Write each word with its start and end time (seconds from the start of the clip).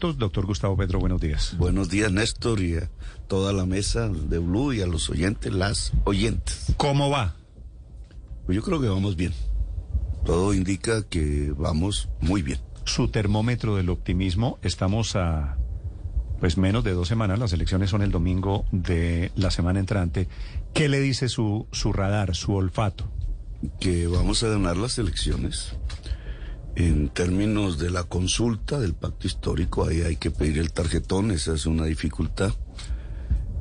Doctor 0.00 0.46
Gustavo 0.46 0.76
Pedro, 0.78 0.98
buenos 0.98 1.20
días. 1.20 1.54
Buenos 1.58 1.90
días, 1.90 2.10
Néstor, 2.10 2.60
y 2.60 2.76
a 2.76 2.90
toda 3.28 3.52
la 3.52 3.66
mesa 3.66 4.08
de 4.08 4.38
Blue 4.38 4.72
y 4.72 4.80
a 4.80 4.86
los 4.86 5.10
oyentes, 5.10 5.52
las 5.52 5.92
oyentes. 6.04 6.72
¿Cómo 6.78 7.10
va? 7.10 7.36
Pues 8.46 8.56
yo 8.56 8.62
creo 8.62 8.80
que 8.80 8.88
vamos 8.88 9.16
bien. 9.16 9.34
Todo 10.24 10.54
indica 10.54 11.02
que 11.02 11.52
vamos 11.54 12.08
muy 12.20 12.40
bien. 12.40 12.60
Su 12.84 13.08
termómetro 13.08 13.76
del 13.76 13.90
optimismo, 13.90 14.58
estamos 14.62 15.16
a 15.16 15.58
pues 16.40 16.56
menos 16.56 16.82
de 16.82 16.92
dos 16.92 17.06
semanas, 17.06 17.38
las 17.38 17.52
elecciones 17.52 17.90
son 17.90 18.00
el 18.00 18.10
domingo 18.10 18.64
de 18.72 19.30
la 19.36 19.50
semana 19.50 19.80
entrante. 19.80 20.28
¿Qué 20.72 20.88
le 20.88 20.98
dice 21.00 21.28
su, 21.28 21.66
su 21.72 21.92
radar, 21.92 22.34
su 22.34 22.54
olfato? 22.54 23.04
Que 23.78 24.06
vamos 24.06 24.42
a 24.42 24.48
ganar 24.48 24.78
las 24.78 24.96
elecciones. 24.98 25.74
En 26.76 27.08
términos 27.08 27.78
de 27.78 27.90
la 27.90 28.04
consulta 28.04 28.78
del 28.78 28.94
pacto 28.94 29.26
histórico, 29.26 29.86
ahí 29.86 30.02
hay 30.02 30.16
que 30.16 30.30
pedir 30.30 30.58
el 30.58 30.72
tarjetón, 30.72 31.30
esa 31.30 31.54
es 31.54 31.66
una 31.66 31.84
dificultad. 31.84 32.52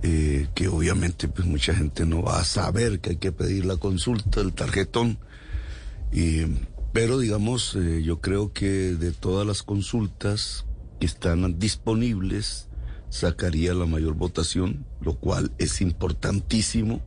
Eh, 0.02 0.48
que 0.56 0.70
obviamente 0.70 1.28
pues 1.28 1.46
mucha 1.46 1.76
gente 1.76 2.06
no 2.06 2.24
va 2.24 2.40
a 2.40 2.46
saber 2.46 3.02
que 3.02 3.12
hay 3.12 3.16
que 3.18 3.34
pedir 3.34 3.66
la 3.66 3.76
consulta, 3.78 4.40
el 4.40 4.54
tarjetón. 4.54 5.18
Y, 6.14 6.46
pero 6.94 7.20
digamos, 7.20 7.76
eh, 7.76 8.02
yo 8.04 8.22
creo 8.22 8.54
que 8.54 8.96
de 8.96 9.12
todas 9.12 9.46
las 9.46 9.64
consultas 9.64 10.66
que 11.00 11.06
están 11.06 11.60
disponibles, 11.60 12.70
sacaría 13.10 13.74
la 13.74 13.86
mayor 13.86 14.14
votación, 14.14 14.86
lo 15.02 15.16
cual 15.16 15.52
es 15.58 15.82
importantísimo 15.82 17.02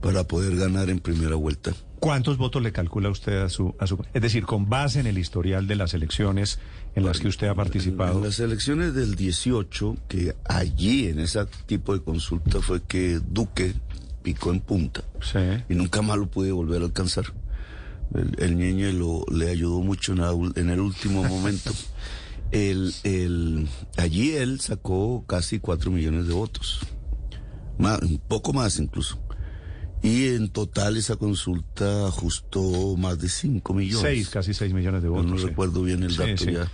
para 0.00 0.24
poder 0.24 0.56
ganar 0.56 0.90
en 0.90 1.00
primera 1.00 1.36
vuelta. 1.36 1.74
¿Cuántos 2.04 2.36
votos 2.36 2.62
le 2.62 2.70
calcula 2.70 3.08
usted 3.08 3.40
a 3.40 3.48
su, 3.48 3.74
a 3.78 3.86
su... 3.86 3.98
Es 4.12 4.20
decir, 4.20 4.44
con 4.44 4.68
base 4.68 5.00
en 5.00 5.06
el 5.06 5.16
historial 5.16 5.66
de 5.66 5.74
las 5.74 5.94
elecciones 5.94 6.58
en 6.94 7.06
las 7.06 7.18
que 7.18 7.28
usted 7.28 7.46
ha 7.48 7.54
participado? 7.54 8.18
En 8.18 8.24
las 8.24 8.38
elecciones 8.40 8.92
del 8.92 9.14
18, 9.14 9.96
que 10.06 10.36
allí 10.44 11.06
en 11.08 11.18
ese 11.18 11.46
tipo 11.64 11.94
de 11.94 12.02
consulta 12.02 12.60
fue 12.60 12.82
que 12.82 13.20
Duque 13.26 13.74
picó 14.22 14.50
en 14.50 14.60
punta. 14.60 15.02
Sí. 15.22 15.38
Y 15.70 15.74
nunca 15.74 16.02
más 16.02 16.18
lo 16.18 16.26
pude 16.26 16.52
volver 16.52 16.82
a 16.82 16.84
alcanzar. 16.84 17.24
El, 18.12 18.36
el 18.38 18.56
Ñeñe 18.58 18.92
lo, 18.92 19.24
le 19.32 19.48
ayudó 19.48 19.80
mucho 19.80 20.12
en, 20.12 20.20
la, 20.20 20.32
en 20.56 20.68
el 20.68 20.80
último 20.80 21.24
momento. 21.24 21.70
el, 22.50 22.92
el, 23.04 23.66
allí 23.96 24.32
él 24.32 24.60
sacó 24.60 25.24
casi 25.26 25.58
cuatro 25.58 25.90
millones 25.90 26.26
de 26.28 26.34
votos. 26.34 26.80
Más, 27.78 28.02
un 28.02 28.18
poco 28.18 28.52
más 28.52 28.78
incluso. 28.78 29.23
Y 30.04 30.28
en 30.34 30.50
total 30.50 30.98
esa 30.98 31.16
consulta 31.16 32.06
ajustó 32.08 32.94
más 32.98 33.18
de 33.18 33.28
5 33.30 33.72
millones. 33.72 34.02
Seis, 34.02 34.28
casi 34.28 34.52
6 34.52 34.74
millones 34.74 35.02
de 35.02 35.08
votos. 35.08 35.24
Yo 35.26 35.30
no 35.32 35.38
sí. 35.40 35.46
recuerdo 35.46 35.82
bien 35.82 36.02
el 36.02 36.14
dato 36.14 36.36
Sí, 36.36 36.44
sí. 36.44 36.52
ya. 36.52 36.70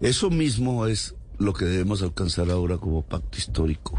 Eso 0.00 0.30
mismo 0.30 0.86
es 0.86 1.14
lo 1.38 1.52
que 1.52 1.66
debemos 1.66 2.00
alcanzar 2.02 2.50
ahora 2.50 2.78
como 2.78 3.02
pacto 3.02 3.36
histórico. 3.36 3.98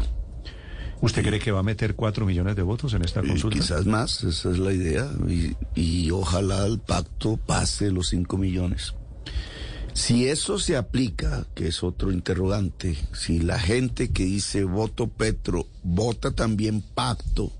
¿Usted 1.00 1.22
cree 1.24 1.38
que 1.38 1.52
va 1.52 1.60
a 1.60 1.62
meter 1.62 1.94
4 1.94 2.26
millones 2.26 2.56
de 2.56 2.62
votos 2.62 2.92
en 2.94 3.04
esta 3.04 3.22
Y 3.24 3.28
consulta? 3.28 3.56
quizás 3.58 3.86
más, 3.86 4.24
esa 4.24 4.50
es 4.50 4.58
la 4.58 4.72
idea. 4.72 5.08
Y, 5.28 5.54
y 5.80 6.10
ojalá 6.10 6.66
el 6.66 6.80
pacto 6.80 7.36
pase 7.36 7.92
los 7.92 8.08
5 8.08 8.36
millones. 8.36 8.94
Si 9.92 10.26
eso 10.26 10.58
se 10.58 10.76
aplica, 10.76 11.46
que 11.54 11.68
es 11.68 11.82
otro 11.84 12.10
interrogante, 12.10 12.96
si 13.12 13.38
la 13.38 13.58
gente 13.60 14.10
que 14.10 14.24
dice 14.24 14.64
voto 14.64 15.06
Petro 15.06 15.68
vota 15.84 16.32
también 16.32 16.82
pacto 16.82 17.52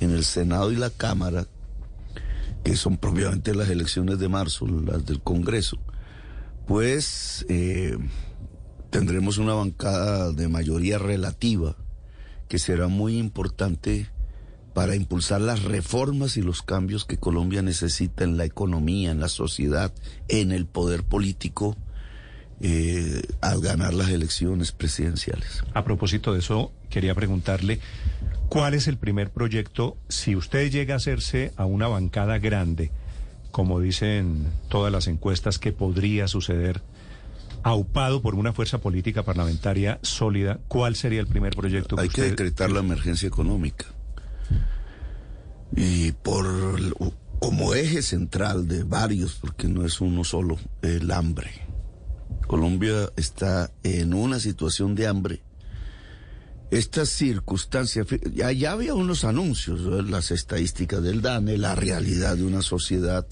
en 0.00 0.10
el 0.10 0.24
Senado 0.24 0.72
y 0.72 0.76
la 0.76 0.90
Cámara, 0.90 1.46
que 2.64 2.76
son 2.76 2.96
propiamente 2.96 3.54
las 3.54 3.68
elecciones 3.70 4.18
de 4.18 4.28
marzo, 4.28 4.66
las 4.66 5.04
del 5.06 5.20
Congreso, 5.20 5.78
pues 6.66 7.46
eh, 7.48 7.96
tendremos 8.90 9.38
una 9.38 9.54
bancada 9.54 10.32
de 10.32 10.48
mayoría 10.48 10.98
relativa 10.98 11.76
que 12.48 12.58
será 12.58 12.88
muy 12.88 13.18
importante 13.18 14.08
para 14.74 14.94
impulsar 14.94 15.40
las 15.40 15.62
reformas 15.62 16.36
y 16.36 16.42
los 16.42 16.60
cambios 16.60 17.06
que 17.06 17.16
Colombia 17.16 17.62
necesita 17.62 18.24
en 18.24 18.36
la 18.36 18.44
economía, 18.44 19.10
en 19.10 19.20
la 19.20 19.28
sociedad, 19.28 19.92
en 20.28 20.52
el 20.52 20.66
poder 20.66 21.02
político, 21.02 21.76
eh, 22.60 23.22
al 23.40 23.60
ganar 23.60 23.94
las 23.94 24.10
elecciones 24.10 24.72
presidenciales. 24.72 25.62
A 25.72 25.84
propósito 25.84 26.32
de 26.32 26.40
eso, 26.40 26.72
quería 26.90 27.14
preguntarle, 27.14 27.80
¿cuál 28.48 28.74
es 28.74 28.88
el 28.88 28.98
primer 28.98 29.30
proyecto, 29.30 29.96
si 30.08 30.36
usted 30.36 30.70
llega 30.70 30.94
a 30.94 30.96
hacerse 30.98 31.52
a 31.56 31.64
una 31.64 31.88
bancada 31.88 32.38
grande, 32.38 32.90
como 33.50 33.80
dicen 33.80 34.46
todas 34.68 34.92
las 34.92 35.06
encuestas, 35.06 35.58
que 35.58 35.72
podría 35.72 36.28
suceder, 36.28 36.82
aupado 37.62 38.22
por 38.22 38.34
una 38.34 38.52
fuerza 38.52 38.78
política 38.78 39.22
parlamentaria 39.22 39.98
sólida, 40.02 40.60
¿cuál 40.68 40.94
sería 40.94 41.20
el 41.20 41.26
primer 41.26 41.56
proyecto 41.56 41.96
que 41.96 42.02
Hay 42.02 42.08
que 42.08 42.22
decretar 42.22 42.70
la 42.70 42.80
emergencia 42.80 43.26
económica. 43.26 43.86
Y 45.74 46.12
por 46.12 46.46
como 47.38 47.74
eje 47.74 48.02
central 48.02 48.66
de 48.68 48.84
varios, 48.84 49.34
porque 49.34 49.68
no 49.68 49.84
es 49.84 50.00
uno 50.00 50.24
solo, 50.24 50.58
el 50.82 51.10
hambre. 51.10 51.50
Colombia 52.46 53.10
está 53.16 53.72
en 53.82 54.14
una 54.14 54.38
situación 54.38 54.94
de 54.94 55.06
hambre. 55.06 55.42
Estas 56.70 57.10
circunstancias, 57.10 58.06
ya, 58.34 58.72
había 58.72 58.94
unos 58.94 59.24
anuncios, 59.24 59.80
las 60.08 60.32
estadísticas 60.32 61.02
del 61.02 61.22
DANE, 61.22 61.58
la 61.58 61.74
realidad 61.76 62.36
de 62.36 62.44
una 62.44 62.60
sociedad 62.60 63.26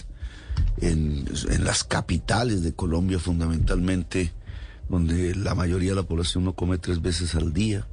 en, 0.80 1.24
en 1.50 1.64
las 1.64 1.82
capitales 1.82 2.62
de 2.62 2.74
Colombia 2.74 3.18
fundamentalmente, 3.18 4.32
donde 4.88 5.34
la 5.34 5.54
mayoría 5.54 5.90
de 5.90 5.96
la 5.96 6.02
población 6.04 6.44
no 6.44 6.54
come 6.54 6.78
tres 6.78 7.02
veces 7.02 7.34
al 7.34 7.52
día. 7.52 7.86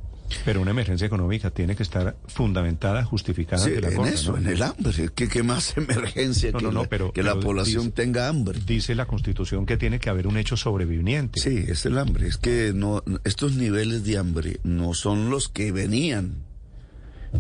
Pero 0.46 0.62
una 0.62 0.72
emergencia 0.72 1.06
económica 1.08 1.52
tiene 1.52 1.76
que 1.76 1.84
estar 1.84 2.16
fundamentada, 2.28 3.04
justificada 3.04 3.64
Sí, 3.64 3.70
ante 3.76 3.82
la 3.82 3.90
en 3.90 4.06
eso, 4.14 4.32
¿no? 4.32 4.38
en 4.40 4.48
el 4.48 4.62
hambre. 4.62 5.10
¿Qué, 5.14 5.28
qué 5.28 5.44
más 5.44 5.74
emergencia 5.78 6.52
No, 6.52 6.60
que, 6.60 6.66
no, 6.66 6.72
la, 6.84 6.90
pero- 6.90 7.12
que 7.14 7.24
la 7.24 7.40
población 7.40 7.84
dice- 7.86 7.96
tenga 7.96 8.28
hambre? 8.28 8.60
Dice 8.66 8.96
la 8.96 9.06
Constitución 9.06 9.66
que 9.66 9.78
tiene 9.78 10.00
que 10.00 10.10
haber 10.10 10.28
un 10.28 10.38
hecho 10.38 10.58
sobreviviente. 10.58 11.40
Sí, 11.40 11.66
es 11.68 11.86
el 11.86 11.98
hambre. 11.98 12.28
Es 12.28 12.38
que 12.38 12.72
no, 12.74 13.04
estos 13.24 13.56
niveles 13.56 14.04
de 14.04 14.18
hambre 14.18 14.60
no 14.64 14.94
son 14.94 15.30
los 15.30 15.50
que 15.50 15.72
venían 15.72 16.44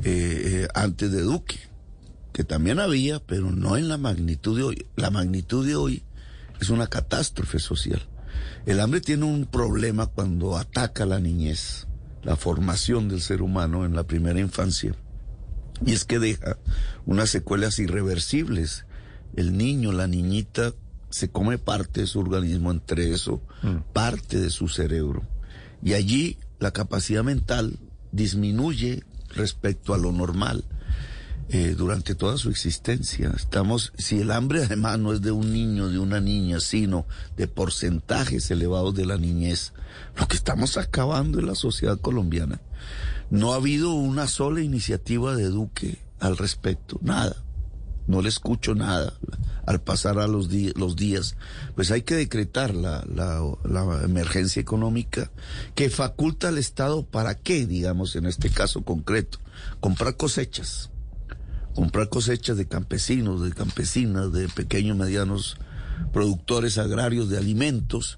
eh, 0.03 0.63
eh, 0.63 0.67
antes 0.73 1.11
de 1.11 1.21
Duque, 1.21 1.59
que 2.33 2.43
también 2.43 2.79
había, 2.79 3.19
pero 3.19 3.51
no 3.51 3.77
en 3.77 3.87
la 3.89 3.97
magnitud 3.97 4.55
de 4.57 4.63
hoy. 4.63 4.85
La 4.95 5.09
magnitud 5.11 5.65
de 5.65 5.75
hoy 5.75 6.03
es 6.59 6.69
una 6.69 6.87
catástrofe 6.87 7.59
social. 7.59 8.01
El 8.65 8.79
hambre 8.79 9.01
tiene 9.01 9.25
un 9.25 9.45
problema 9.45 10.07
cuando 10.07 10.57
ataca 10.57 11.03
a 11.03 11.07
la 11.07 11.19
niñez, 11.19 11.87
la 12.23 12.35
formación 12.35 13.09
del 13.09 13.21
ser 13.21 13.41
humano 13.41 13.85
en 13.85 13.95
la 13.95 14.03
primera 14.03 14.39
infancia. 14.39 14.95
Y 15.85 15.93
es 15.93 16.05
que 16.05 16.19
deja 16.19 16.57
unas 17.05 17.29
secuelas 17.29 17.79
irreversibles. 17.79 18.85
El 19.35 19.57
niño, 19.57 19.91
la 19.91 20.07
niñita, 20.07 20.73
se 21.09 21.29
come 21.29 21.57
parte 21.57 22.01
de 22.01 22.07
su 22.07 22.19
organismo, 22.19 22.71
entre 22.71 23.11
eso, 23.11 23.41
parte 23.93 24.39
de 24.39 24.49
su 24.49 24.67
cerebro. 24.67 25.23
Y 25.83 25.93
allí 25.93 26.37
la 26.59 26.71
capacidad 26.71 27.23
mental 27.23 27.79
disminuye 28.11 29.03
respecto 29.29 29.93
a 29.93 29.97
lo 29.97 30.11
normal 30.11 30.63
eh, 31.53 31.75
durante 31.77 32.15
toda 32.15 32.37
su 32.37 32.49
existencia. 32.49 33.29
Estamos, 33.35 33.91
si 33.97 34.21
el 34.21 34.31
hambre 34.31 34.63
además 34.63 34.97
no 34.99 35.11
es 35.11 35.21
de 35.21 35.31
un 35.31 35.51
niño, 35.51 35.89
de 35.89 35.99
una 35.99 36.21
niña, 36.21 36.61
sino 36.61 37.05
de 37.35 37.49
porcentajes 37.49 38.49
elevados 38.51 38.95
de 38.95 39.05
la 39.05 39.17
niñez, 39.17 39.73
lo 40.17 40.29
que 40.29 40.37
estamos 40.37 40.77
acabando 40.77 41.39
en 41.39 41.47
la 41.47 41.55
sociedad 41.55 41.99
colombiana. 41.99 42.61
No 43.29 43.51
ha 43.51 43.57
habido 43.57 43.91
una 43.91 44.27
sola 44.27 44.61
iniciativa 44.61 45.35
de 45.35 45.49
Duque 45.49 45.97
al 46.21 46.37
respecto, 46.37 46.99
nada. 47.01 47.35
No 48.07 48.21
le 48.21 48.29
escucho 48.29 48.73
nada 48.73 49.13
al 49.65 49.81
pasar 49.81 50.19
a 50.19 50.27
los, 50.27 50.47
los 50.77 50.95
días. 50.95 51.35
Pues 51.75 51.91
hay 51.91 52.03
que 52.03 52.15
decretar 52.15 52.73
la, 52.73 53.05
la, 53.13 53.41
la 53.65 54.03
emergencia 54.05 54.61
económica 54.61 55.29
que 55.75 55.89
faculta 55.89 56.47
al 56.47 56.57
Estado 56.57 57.05
para 57.05 57.35
qué, 57.35 57.67
digamos, 57.67 58.15
en 58.15 58.25
este 58.25 58.49
caso 58.49 58.83
concreto, 58.83 59.39
comprar 59.81 60.15
cosechas 60.15 60.91
comprar 61.73 62.09
cosechas 62.09 62.57
de 62.57 62.67
campesinos, 62.67 63.43
de 63.43 63.51
campesinas, 63.51 64.31
de 64.31 64.47
pequeños 64.49 64.97
medianos 64.97 65.57
productores 66.11 66.77
agrarios 66.77 67.29
de 67.29 67.37
alimentos 67.37 68.17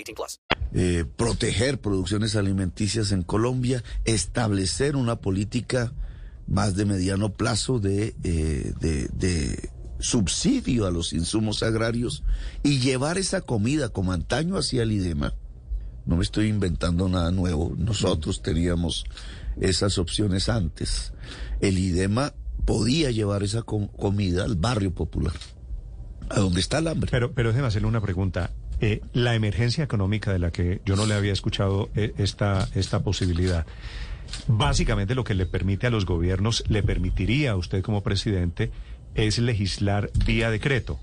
18 0.03 0.15
plus. 0.15 0.39
eh, 0.73 1.05
proteger 1.17 1.79
producciones 1.81 2.35
alimenticias 2.35 3.11
en 3.11 3.23
Colombia, 3.23 3.83
establecer 4.05 4.95
una 4.95 5.17
política 5.17 5.93
más 6.47 6.75
de 6.75 6.85
mediano 6.85 7.33
plazo 7.33 7.79
de, 7.79 8.15
eh, 8.23 8.73
de, 8.79 9.07
de 9.09 9.69
subsidio 9.99 10.85
a 10.87 10.91
los 10.91 11.13
insumos 11.13 11.61
agrarios 11.63 12.23
y 12.63 12.79
llevar 12.79 13.17
esa 13.17 13.41
comida 13.41 13.89
como 13.89 14.11
antaño 14.13 14.57
hacia 14.57 14.83
el 14.83 14.91
IDEMA. 14.91 15.33
No 16.05 16.17
me 16.17 16.23
estoy 16.23 16.47
inventando 16.47 17.07
nada 17.07 17.31
nuevo. 17.31 17.73
Nosotros 17.77 18.41
teníamos 18.41 19.05
esas 19.59 19.97
opciones 19.99 20.49
antes. 20.49 21.13
El 21.59 21.77
IDEMA 21.77 22.33
podía 22.65 23.11
llevar 23.11 23.43
esa 23.43 23.61
com- 23.61 23.87
comida 23.87 24.43
al 24.43 24.55
barrio 24.55 24.93
popular, 24.93 25.33
a 26.29 26.39
donde 26.39 26.59
está 26.59 26.79
el 26.79 26.87
hambre. 26.87 27.09
Pero, 27.11 27.33
pero 27.33 27.49
déjeme 27.49 27.67
hacerle 27.67 27.87
una 27.87 28.01
pregunta. 28.01 28.51
Eh, 28.81 29.01
la 29.13 29.35
emergencia 29.35 29.83
económica 29.83 30.33
de 30.33 30.39
la 30.39 30.49
que 30.51 30.81
yo 30.85 30.95
no 30.95 31.05
le 31.05 31.13
había 31.13 31.31
escuchado 31.33 31.89
eh, 31.95 32.13
esta, 32.17 32.67
esta 32.73 33.03
posibilidad, 33.03 33.65
básicamente 34.47 35.15
lo 35.15 35.23
que 35.23 35.35
le 35.35 35.45
permite 35.45 35.87
a 35.87 35.89
los 35.89 36.05
gobiernos, 36.05 36.63
le 36.67 36.83
permitiría 36.83 37.51
a 37.51 37.55
usted 37.57 37.81
como 37.83 38.01
presidente, 38.01 38.71
es 39.15 39.37
legislar 39.39 40.09
vía 40.25 40.49
decreto, 40.49 40.99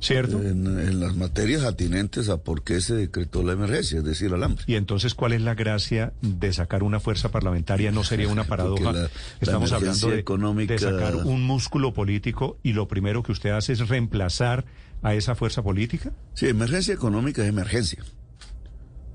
¿cierto? 0.00 0.40
en, 0.42 0.66
en 0.66 1.00
las 1.00 1.14
materias 1.16 1.64
atinentes 1.64 2.28
a 2.28 2.38
por 2.38 2.62
qué 2.64 2.80
se 2.80 2.94
decretó 2.94 3.42
la 3.42 3.52
emergencia, 3.52 3.98
es 3.98 4.04
decir, 4.04 4.32
al 4.32 4.42
hambre. 4.42 4.64
Y 4.66 4.74
entonces, 4.74 5.14
¿cuál 5.14 5.32
es 5.32 5.42
la 5.42 5.54
gracia 5.54 6.12
de 6.22 6.52
sacar 6.52 6.82
una 6.82 6.98
fuerza 6.98 7.30
parlamentaria? 7.30 7.92
¿No 7.92 8.04
sería 8.04 8.28
una 8.28 8.44
paradoja? 8.48 8.92
La 8.92 9.10
Estamos 9.40 9.72
hablando 9.72 10.08
de, 10.10 10.18
económica- 10.18 10.72
de 10.74 10.78
sacar 10.78 11.14
un 11.16 11.42
músculo 11.44 11.92
político 11.92 12.58
y 12.62 12.72
lo 12.72 12.88
primero 12.88 13.22
que 13.22 13.32
usted 13.32 13.50
hace 13.50 13.74
es 13.74 13.86
reemplazar 13.88 14.64
a 15.06 15.14
esa 15.14 15.36
fuerza 15.36 15.62
política. 15.62 16.12
Sí, 16.34 16.48
emergencia 16.48 16.92
económica 16.92 17.40
es 17.40 17.48
emergencia. 17.48 18.02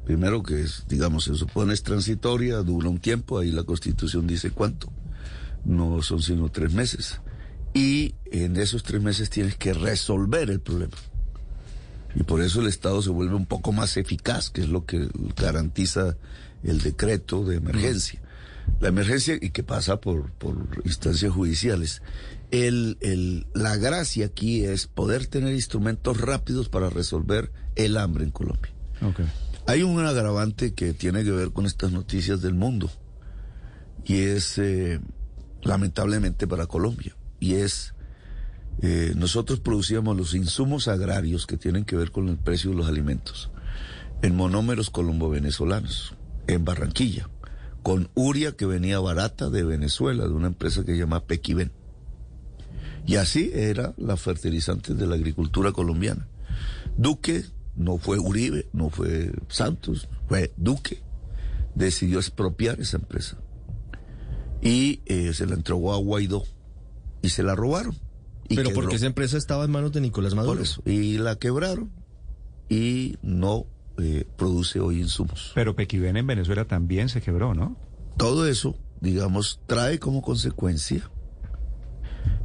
Primero 0.05 0.41
que 0.41 0.61
es, 0.61 0.85
digamos, 0.87 1.25
se 1.25 1.35
supone 1.35 1.73
es 1.73 1.83
transitoria, 1.83 2.59
dura 2.59 2.87
un 2.87 2.99
tiempo, 2.99 3.39
ahí 3.39 3.51
la 3.51 3.63
constitución 3.63 4.25
dice 4.25 4.51
cuánto. 4.51 4.89
No 5.65 6.01
son 6.01 6.21
sino 6.21 6.47
tres 6.47 6.71
meses. 6.71 7.19
Y 7.73 8.15
en 8.31 8.55
esos 8.55 8.83
tres 8.83 9.01
meses 9.01 9.29
tienes 9.29 9.57
que 9.57 9.73
resolver 9.73 10.49
el 10.49 10.61
problema. 10.61 10.95
Y 12.15 12.23
por 12.23 12.41
eso 12.41 12.61
el 12.61 12.67
Estado 12.67 13.01
se 13.01 13.09
vuelve 13.09 13.35
un 13.35 13.45
poco 13.45 13.73
más 13.73 13.97
eficaz, 13.97 14.49
que 14.49 14.61
es 14.61 14.69
lo 14.69 14.85
que 14.85 15.09
garantiza 15.35 16.15
el 16.63 16.79
decreto 16.79 17.43
de 17.43 17.57
emergencia. 17.57 18.21
La 18.79 18.87
emergencia 18.87 19.37
y 19.41 19.49
que 19.49 19.63
pasa 19.63 19.99
por, 19.99 20.31
por 20.31 20.55
instancias 20.85 21.33
judiciales. 21.33 22.01
El, 22.51 22.97
el, 22.99 23.47
la 23.53 23.77
gracia 23.77 24.25
aquí 24.25 24.65
es 24.65 24.87
poder 24.87 25.27
tener 25.27 25.53
instrumentos 25.53 26.19
rápidos 26.19 26.69
para 26.69 26.89
resolver 26.89 27.51
el 27.75 27.97
hambre 27.97 28.25
en 28.25 28.31
Colombia. 28.31 28.71
Hay 29.67 29.83
un 29.83 30.05
agravante 30.05 30.73
que 30.73 30.93
tiene 30.93 31.23
que 31.23 31.31
ver 31.31 31.51
con 31.51 31.65
estas 31.65 31.91
noticias 31.91 32.41
del 32.41 32.53
mundo 32.53 32.91
y 34.05 34.19
es 34.19 34.57
eh, 34.57 34.99
lamentablemente 35.63 36.47
para 36.47 36.67
Colombia. 36.67 37.15
Y 37.39 37.55
es 37.55 37.93
eh, 38.81 39.13
nosotros 39.15 39.59
producíamos 39.59 40.17
los 40.17 40.33
insumos 40.33 40.87
agrarios 40.87 41.45
que 41.45 41.57
tienen 41.57 41.85
que 41.85 41.95
ver 41.95 42.11
con 42.11 42.29
el 42.29 42.37
precio 42.37 42.71
de 42.71 42.77
los 42.77 42.87
alimentos 42.87 43.51
en 44.21 44.35
monómeros 44.35 44.89
colombo-venezolanos 44.89 46.15
en 46.47 46.65
Barranquilla 46.65 47.29
con 47.83 48.09
uria 48.13 48.53
que 48.53 48.65
venía 48.65 48.99
barata 48.99 49.49
de 49.49 49.63
Venezuela 49.63 50.23
de 50.23 50.33
una 50.33 50.47
empresa 50.47 50.83
que 50.83 50.93
se 50.93 50.99
llama 50.99 51.25
Pequiven 51.25 51.71
y 53.05 53.15
así 53.15 53.51
era 53.53 53.93
la 53.97 54.17
fertilizante 54.17 54.93
de 54.93 55.07
la 55.07 55.15
agricultura 55.15 55.71
colombiana 55.71 56.27
Duque 56.97 57.45
no 57.75 57.97
fue 57.97 58.19
Uribe, 58.19 58.67
no 58.73 58.89
fue 58.89 59.31
Santos, 59.47 60.07
fue 60.27 60.53
Duque. 60.57 61.01
Decidió 61.75 62.19
expropiar 62.19 62.79
esa 62.79 62.97
empresa. 62.97 63.37
Y 64.61 65.01
eh, 65.05 65.33
se 65.33 65.45
la 65.45 65.55
entregó 65.55 65.93
a 65.93 65.97
Guaidó. 65.97 66.43
Y 67.21 67.29
se 67.29 67.43
la 67.43 67.55
robaron. 67.55 67.95
Y 68.49 68.55
Pero 68.55 68.69
quebró. 68.69 68.81
porque 68.81 68.95
esa 68.97 69.05
empresa 69.05 69.37
estaba 69.37 69.63
en 69.63 69.71
manos 69.71 69.91
de 69.93 70.01
Nicolás 70.01 70.35
Maduro. 70.35 70.55
Por 70.55 70.63
eso. 70.63 70.81
Y 70.85 71.17
la 71.17 71.37
quebraron. 71.37 71.91
Y 72.69 73.17
no 73.21 73.65
eh, 73.97 74.25
produce 74.37 74.79
hoy 74.79 74.99
insumos. 74.99 75.51
Pero 75.55 75.75
Pequiven 75.75 76.17
en 76.17 76.27
Venezuela 76.27 76.65
también 76.65 77.09
se 77.09 77.21
quebró, 77.21 77.53
¿no? 77.53 77.77
Todo 78.17 78.47
eso, 78.47 78.75
digamos, 78.99 79.61
trae 79.65 79.99
como 79.99 80.21
consecuencia 80.21 81.09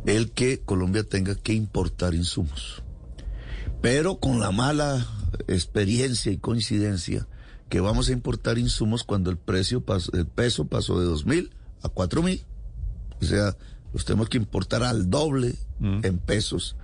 el 0.06 0.30
que 0.30 0.60
Colombia 0.60 1.04
tenga 1.04 1.34
que 1.34 1.52
importar 1.52 2.14
insumos. 2.14 2.82
Pero 3.82 4.18
con 4.18 4.40
la 4.40 4.50
mala 4.50 5.06
experiencia 5.48 6.32
y 6.32 6.38
coincidencia 6.38 7.26
que 7.68 7.80
vamos 7.80 8.08
a 8.08 8.12
importar 8.12 8.58
insumos 8.58 9.04
cuando 9.04 9.30
el 9.30 9.36
precio 9.36 9.80
pasó, 9.80 10.12
el 10.12 10.26
peso 10.26 10.66
pasó 10.66 11.00
de 11.00 11.06
dos 11.06 11.26
mil 11.26 11.50
a 11.82 11.88
cuatro 11.88 12.22
mil. 12.22 12.44
O 13.20 13.24
sea, 13.24 13.56
los 13.92 14.04
tenemos 14.04 14.28
que 14.28 14.36
importar 14.36 14.82
al 14.82 15.10
doble 15.10 15.56
en 15.80 16.18
pesos. 16.18 16.76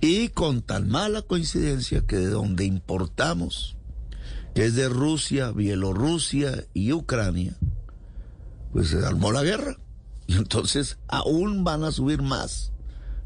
Y 0.00 0.28
con 0.28 0.62
tan 0.62 0.88
mala 0.88 1.22
coincidencia 1.22 2.02
que 2.02 2.16
de 2.16 2.28
donde 2.28 2.64
importamos, 2.64 3.76
que 4.54 4.66
es 4.66 4.74
de 4.74 4.88
Rusia, 4.88 5.50
Bielorrusia 5.50 6.64
y 6.74 6.92
Ucrania, 6.92 7.56
pues 8.72 8.88
se 8.88 9.04
armó 9.04 9.32
la 9.32 9.42
guerra. 9.42 9.78
Y 10.26 10.34
entonces 10.36 10.98
aún 11.08 11.64
van 11.64 11.84
a 11.84 11.92
subir 11.92 12.22
más 12.22 12.72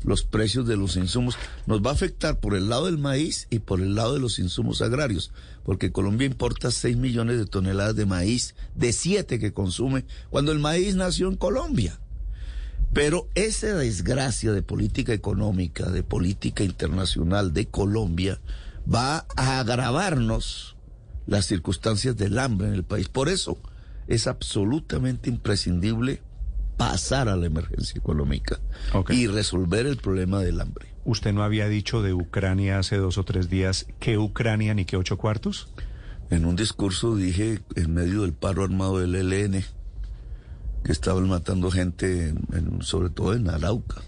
los 0.05 0.23
precios 0.23 0.67
de 0.67 0.77
los 0.77 0.97
insumos. 0.97 1.37
Nos 1.67 1.81
va 1.81 1.91
a 1.91 1.95
afectar 1.95 2.39
por 2.41 2.55
el 2.55 2.69
lado 2.69 2.87
del 2.87 2.99
maíz 2.99 3.47
y 3.51 3.59
por 3.59 3.81
el 3.81 3.95
lado 3.95 4.15
de 4.15 4.21
los 4.21 4.39
insumos 4.39 4.83
agrarios, 4.83 5.33
porque 5.65 5.93
Colombia 5.93 6.27
importa 6.27 6.71
6 6.71 6.97
millones 6.97 7.39
de 7.39 7.47
toneladas 7.47 7.97
de 7.97 8.07
maíz, 8.07 8.55
de 8.75 8.93
7 8.93 9.39
que 9.39 9.53
consume, 9.53 10.05
cuando 10.31 10.53
el 10.53 10.59
maíz 10.59 10.95
nació 10.95 11.29
en 11.29 11.37
Colombia. 11.37 11.99
Pero 12.93 13.29
esa 13.35 13.75
desgracia 13.75 14.53
de 14.53 14.63
política 14.63 15.13
económica, 15.13 15.91
de 15.91 16.03
política 16.03 16.65
internacional 16.65 17.53
de 17.53 17.67
Colombia, 17.67 18.41
va 18.93 19.27
a 19.37 19.61
agravarnos 19.61 20.77
las 21.27 21.45
circunstancias 21.45 22.17
del 22.17 22.39
hambre 22.39 22.69
en 22.69 22.75
el 22.75 22.85
país. 22.85 23.09
Por 23.09 23.29
eso 23.29 23.59
es 24.07 24.27
absolutamente 24.27 25.29
imprescindible 25.29 26.23
pasar 26.79 27.29
a 27.29 27.37
la 27.37 27.45
emergencia 27.47 27.99
económica 27.99 28.59
y 29.15 29.27
resolver 29.27 29.85
el 29.87 29.99
problema 29.99 30.41
del 30.41 30.61
hambre. 30.63 30.87
¿Usted 31.05 31.33
no 31.35 31.43
había 31.43 31.69
dicho 31.69 32.01
de 32.03 32.15
Ucrania 32.15 32.79
hace 32.79 32.97
dos 32.97 33.19
o 33.19 33.25
tres 33.25 33.51
días 33.51 33.87
que 34.01 34.17
Ucrania 34.17 34.73
ni 34.75 34.87
que 34.87 34.97
ocho 34.97 35.19
cuartos? 35.19 35.69
En 36.31 36.45
un 36.47 36.57
discurso 36.57 37.17
dije, 37.17 37.61
en 37.77 37.93
medio 37.95 38.23
del 38.23 38.33
paro 38.33 38.63
armado 38.65 38.99
del 38.99 39.15
ELN, 39.15 39.65
que 40.85 40.93
estaban 40.93 41.29
matando 41.29 41.71
gente, 41.71 42.29
en- 42.29 42.83
sobre 42.83 43.11
todo 43.11 43.35
en 43.35 43.49
Arauca, 43.51 44.01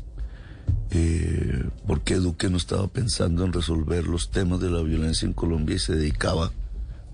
eh, 0.90 1.64
porque 1.86 2.16
Duque 2.16 2.50
no 2.50 2.56
estaba 2.56 2.88
pensando 2.88 3.44
en 3.44 3.52
resolver 3.52 4.06
los 4.06 4.30
temas 4.30 4.60
de 4.60 4.70
la 4.70 4.82
violencia 4.82 5.26
en 5.26 5.32
Colombia 5.32 5.76
y 5.76 5.78
se 5.78 5.94
dedicaba, 5.94 6.52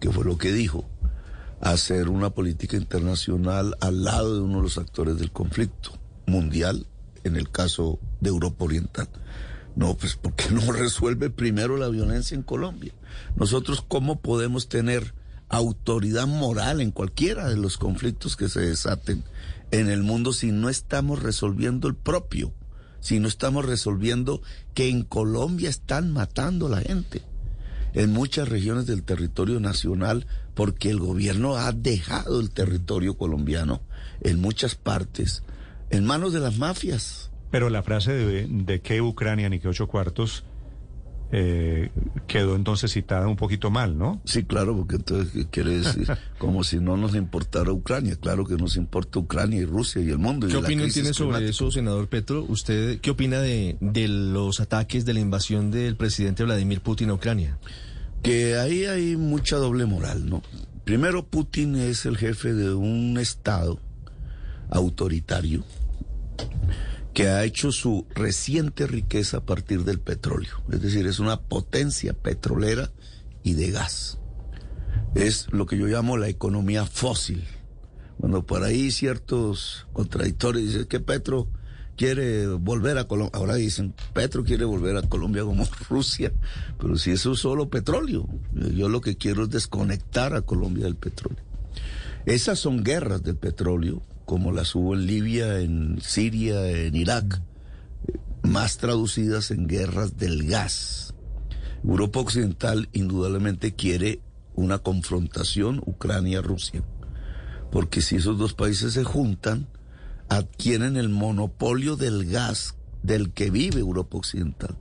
que 0.01 0.11
fue 0.11 0.25
lo 0.25 0.39
que 0.39 0.53
dijo, 0.53 0.89
hacer 1.61 2.09
una 2.09 2.31
política 2.31 2.77
internacional 2.77 3.77
al 3.81 4.05
lado 4.05 4.35
de 4.35 4.41
uno 4.41 4.59
de 4.59 4.63
los 4.63 4.79
actores 4.79 5.19
del 5.19 5.33
conflicto 5.33 5.93
mundial, 6.27 6.87
en 7.25 7.37
el 7.37 7.51
caso 7.51 7.99
de 8.21 8.29
Europa 8.29 8.65
Oriental. 8.65 9.09
No, 9.75 9.97
pues 9.97 10.17
porque 10.17 10.51
no 10.51 10.61
resuelve 10.73 11.31
primero 11.31 11.77
la 11.77 11.89
violencia 11.89 12.35
en 12.35 12.43
Colombia. 12.43 12.93
Nosotros, 13.37 13.85
¿cómo 13.87 14.21
podemos 14.21 14.69
tener 14.69 15.15
autoridad 15.49 16.27
moral 16.27 16.81
en 16.81 16.91
cualquiera 16.91 17.49
de 17.49 17.57
los 17.57 17.79
conflictos 17.79 18.37
que 18.37 18.49
se 18.49 18.61
desaten 18.61 19.23
en 19.71 19.89
el 19.89 20.03
mundo 20.03 20.33
si 20.33 20.51
no 20.53 20.69
estamos 20.69 21.23
resolviendo 21.23 21.89
el 21.89 21.95
propio? 21.95 22.53
Si 23.01 23.21
no 23.21 23.29
estamos 23.29 23.65
resolviendo 23.65 24.43
que 24.75 24.89
en 24.89 25.05
Colombia 25.05 25.71
están 25.71 26.13
matando 26.13 26.67
a 26.67 26.71
la 26.71 26.81
gente 26.81 27.23
en 27.97 28.13
muchas 28.13 28.49
regiones 28.49 28.87
del 28.87 29.03
territorio 29.03 29.59
nacional 29.59 30.27
porque 30.57 30.89
el 30.91 30.99
gobierno 30.99 31.57
ha 31.57 31.71
dejado 31.71 32.41
el 32.41 32.51
territorio 32.51 33.17
colombiano 33.17 33.83
en 34.23 34.41
muchas 34.41 34.75
partes 34.75 35.45
en 35.91 36.05
manos 36.05 36.33
de 36.33 36.41
las 36.41 36.59
mafias. 36.59 37.31
Pero 37.51 37.69
la 37.71 37.83
frase 37.83 38.13
de, 38.13 38.47
de 38.49 38.81
que 38.81 39.01
Ucrania 39.03 39.49
ni 39.49 39.61
que 39.61 39.69
ocho 39.69 39.87
cuartos 39.87 40.45
eh, 41.31 41.91
quedó 42.27 42.57
entonces 42.57 42.91
citada 42.91 43.29
un 43.29 43.37
poquito 43.37 43.71
mal, 43.71 43.99
¿no? 43.99 44.23
Sí, 44.25 44.45
claro, 44.45 44.75
porque 44.75 44.97
entonces 44.97 45.33
¿qué 45.33 45.47
quiere 45.47 45.79
decir 45.79 46.09
como 46.39 46.65
si 46.65 46.79
no 46.79 46.97
nos 46.97 47.15
importara 47.15 47.71
Ucrania. 47.71 48.17
Claro 48.17 48.47
que 48.47 48.57
nos 48.57 48.77
importa 48.77 49.19
Ucrania 49.19 49.61
y 49.61 49.67
Rusia 49.67 50.01
y 50.01 50.09
el 50.09 50.19
mundo. 50.19 50.49
y 50.49 50.51
¿Qué 50.53 50.57
opinión 50.57 50.91
tiene 50.91 51.13
sobre 51.13 51.37
climática. 51.37 51.51
eso, 51.51 51.71
senador 51.71 52.09
Petro? 52.09 52.47
¿Usted 52.49 52.99
qué 53.01 53.11
opina 53.11 53.41
de, 53.41 53.77
de 53.81 54.09
los 54.09 54.61
ataques 54.61 55.05
de 55.05 55.13
la 55.13 55.21
invasión 55.21 55.71
del 55.71 55.97
presidente 55.97 56.45
Vladimir 56.45 56.81
Putin 56.81 57.11
a 57.11 57.15
Ucrania? 57.15 57.59
Que 58.23 58.57
ahí 58.57 58.85
hay 58.87 59.17
mucha 59.17 59.57
doble 59.57 59.87
moral, 59.87 60.29
¿no? 60.29 60.43
Primero, 60.85 61.27
Putin 61.27 61.77
es 61.77 62.07
el 62.07 62.17
jefe 62.17 62.55
de 62.55 62.73
un 62.75 63.19
Estado 63.19 63.81
autoritario 64.71 65.65
que 67.17 67.29
ha 67.29 67.45
hecho 67.45 67.73
su 67.73 68.07
reciente 68.15 68.87
riqueza 68.87 69.39
a 69.39 69.45
partir 69.47 69.85
del 69.85 70.01
petróleo. 70.01 70.63
Es 70.71 70.83
decir, 70.83 71.07
es 71.07 71.19
una 71.19 71.41
potencia 71.41 72.13
petrolera 72.13 72.93
y 73.43 73.55
de 73.55 73.71
gas. 73.71 74.19
Es 75.15 75.51
lo 75.51 75.65
que 75.65 75.79
yo 75.79 75.87
llamo 75.87 76.19
la 76.19 76.29
economía 76.29 76.85
fósil. 76.85 77.43
Cuando 78.19 78.45
por 78.45 78.65
ahí 78.65 78.91
ciertos 78.91 79.87
contradictores 79.95 80.63
dicen 80.63 80.85
que 80.85 81.01
Petro 81.01 81.49
quiere 81.97 82.47
volver 82.47 82.99
a 82.99 83.09
Colombia, 83.09 83.39
ahora 83.39 83.55
dicen 83.55 83.95
Petro 84.13 84.45
quiere 84.45 84.65
volver 84.65 84.97
a 84.97 85.03
Colombia 85.03 85.43
como 85.45 85.67
Rusia, 85.89 86.33
pero 86.79 86.97
si 86.97 87.13
eso 87.13 87.33
es 87.33 87.41
solo 87.41 87.69
petróleo, 87.69 88.29
yo 88.53 88.89
lo 88.89 89.01
que 89.01 89.17
quiero 89.17 89.45
es 89.45 89.51
desconectar 89.51 90.35
a 90.35 90.43
Colombia 90.43 90.85
del 90.85 90.97
petróleo. 90.97 91.43
Esas 92.27 92.59
son 92.59 92.83
guerras 92.83 93.23
del 93.23 93.37
petróleo, 93.37 94.03
como 94.25 94.53
las 94.53 94.75
hubo 94.75 94.95
en 94.95 95.07
Libia, 95.07 95.61
en 95.61 96.01
Siria, 96.01 96.69
en 96.69 96.95
Irak, 96.97 97.41
más 98.43 98.79
traducidas 98.79 99.51
en 99.51 99.67
guerras 99.67 100.17
del 100.17 100.47
gas. 100.49 101.15
Europa 101.85 102.21
Occidental 102.21 102.89
indudablemente 102.93 103.75
quiere 103.75 104.21
una 104.55 104.79
confrontación 104.79 105.83
Ucrania-Rusia, 105.87 106.83
porque 107.71 108.01
si 108.01 108.17
esos 108.17 108.39
dos 108.39 108.55
países 108.55 108.95
se 108.95 109.05
juntan, 109.05 109.69
adquieren 110.29 110.97
el 110.97 111.09
monopolio 111.09 111.97
del 111.97 112.27
gas 112.27 112.75
del 113.03 113.33
que 113.33 113.51
vive 113.51 113.81
Europa 113.81 114.19
Occidental. 114.19 114.77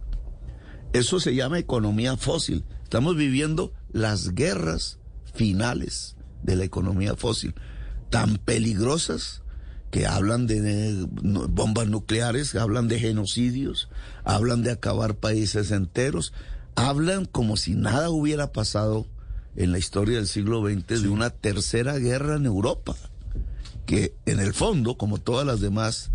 Eso 0.93 1.19
se 1.19 1.35
llama 1.35 1.59
economía 1.59 2.17
fósil. 2.17 2.63
Estamos 2.83 3.15
viviendo 3.15 3.73
las 3.91 4.33
guerras 4.33 4.99
finales 5.33 6.15
de 6.43 6.55
la 6.55 6.63
economía 6.63 7.15
fósil, 7.15 7.53
tan 8.09 8.37
peligrosas 8.37 9.41
que 9.91 10.07
hablan 10.07 10.47
de 10.47 11.05
bombas 11.09 11.87
nucleares, 11.87 12.55
hablan 12.55 12.87
de 12.87 12.99
genocidios, 12.99 13.89
hablan 14.23 14.63
de 14.63 14.71
acabar 14.71 15.15
países 15.15 15.71
enteros, 15.71 16.33
hablan 16.75 17.25
como 17.25 17.57
si 17.57 17.75
nada 17.75 18.09
hubiera 18.09 18.51
pasado 18.51 19.07
en 19.55 19.71
la 19.71 19.77
historia 19.77 20.17
del 20.17 20.27
siglo 20.27 20.61
XX 20.61 21.01
de 21.01 21.07
una 21.07 21.29
tercera 21.29 21.97
guerra 21.97 22.35
en 22.35 22.45
Europa, 22.45 22.95
que 23.85 24.15
en 24.25 24.39
el 24.39 24.53
fondo, 24.53 24.97
como 24.97 25.19
todas 25.19 25.45
las 25.45 25.59
demás 25.59 26.11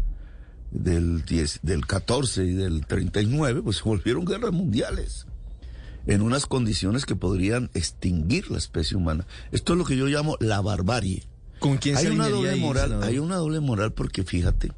del, 0.71 1.25
10, 1.25 1.61
del 1.63 1.87
14 1.87 2.45
y 2.45 2.53
del 2.53 2.87
39, 2.87 3.63
pues 3.63 3.79
se 3.79 3.85
volvieron 3.85 4.25
guerras 4.25 4.53
mundiales 4.53 5.27
en 6.07 6.23
unas 6.23 6.47
condiciones 6.47 7.07
que 7.07 7.17
podrían 7.17 7.71
extinguir 7.75 8.51
la 8.51 8.59
especie 8.59 8.97
humana. 8.97 9.27
Esto 9.53 9.75
es 9.75 9.79
lo 9.79 9.85
que 9.85 9.97
yo 9.97 10.07
llamo 10.07 10.37
la 10.41 10.61
barbarie. 10.61 11.25
¿Con 11.59 11.77
quién 11.77 11.97
hay 11.97 12.05
se 12.05 12.11
una 12.11 12.29
doble 12.29 12.51
ahí, 12.51 12.61
moral, 12.61 12.89
senador? 12.89 13.05
hay 13.05 13.19
una 13.19 13.37
doble 13.37 13.61
moral 13.61 13.93
porque 13.93 14.25
fíjate, 14.25 14.73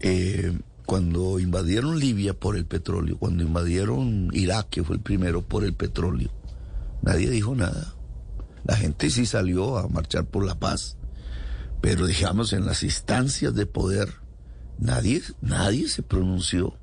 eh, 0.00 0.58
cuando 0.86 1.40
invadieron 1.40 1.98
Libia 1.98 2.34
por 2.34 2.56
el 2.56 2.66
petróleo, 2.66 3.18
cuando 3.18 3.42
invadieron 3.42 4.30
Irak, 4.32 4.68
que 4.70 4.84
fue 4.84 4.96
el 4.96 5.02
primero 5.02 5.42
por 5.42 5.64
el 5.64 5.74
petróleo, 5.74 6.30
nadie 7.02 7.30
dijo 7.30 7.54
nada. 7.54 7.94
La 8.64 8.76
gente 8.76 9.10
sí 9.10 9.26
salió 9.26 9.76
a 9.76 9.88
marchar 9.88 10.24
por 10.24 10.44
la 10.44 10.54
paz, 10.54 10.96
pero 11.82 12.06
digamos 12.06 12.52
en 12.52 12.64
las 12.64 12.84
instancias 12.84 13.54
de 13.54 13.66
poder 13.66 14.14
nadie 14.78 15.20
nadie 15.42 15.88
se 15.88 16.02
pronunció. 16.02 16.78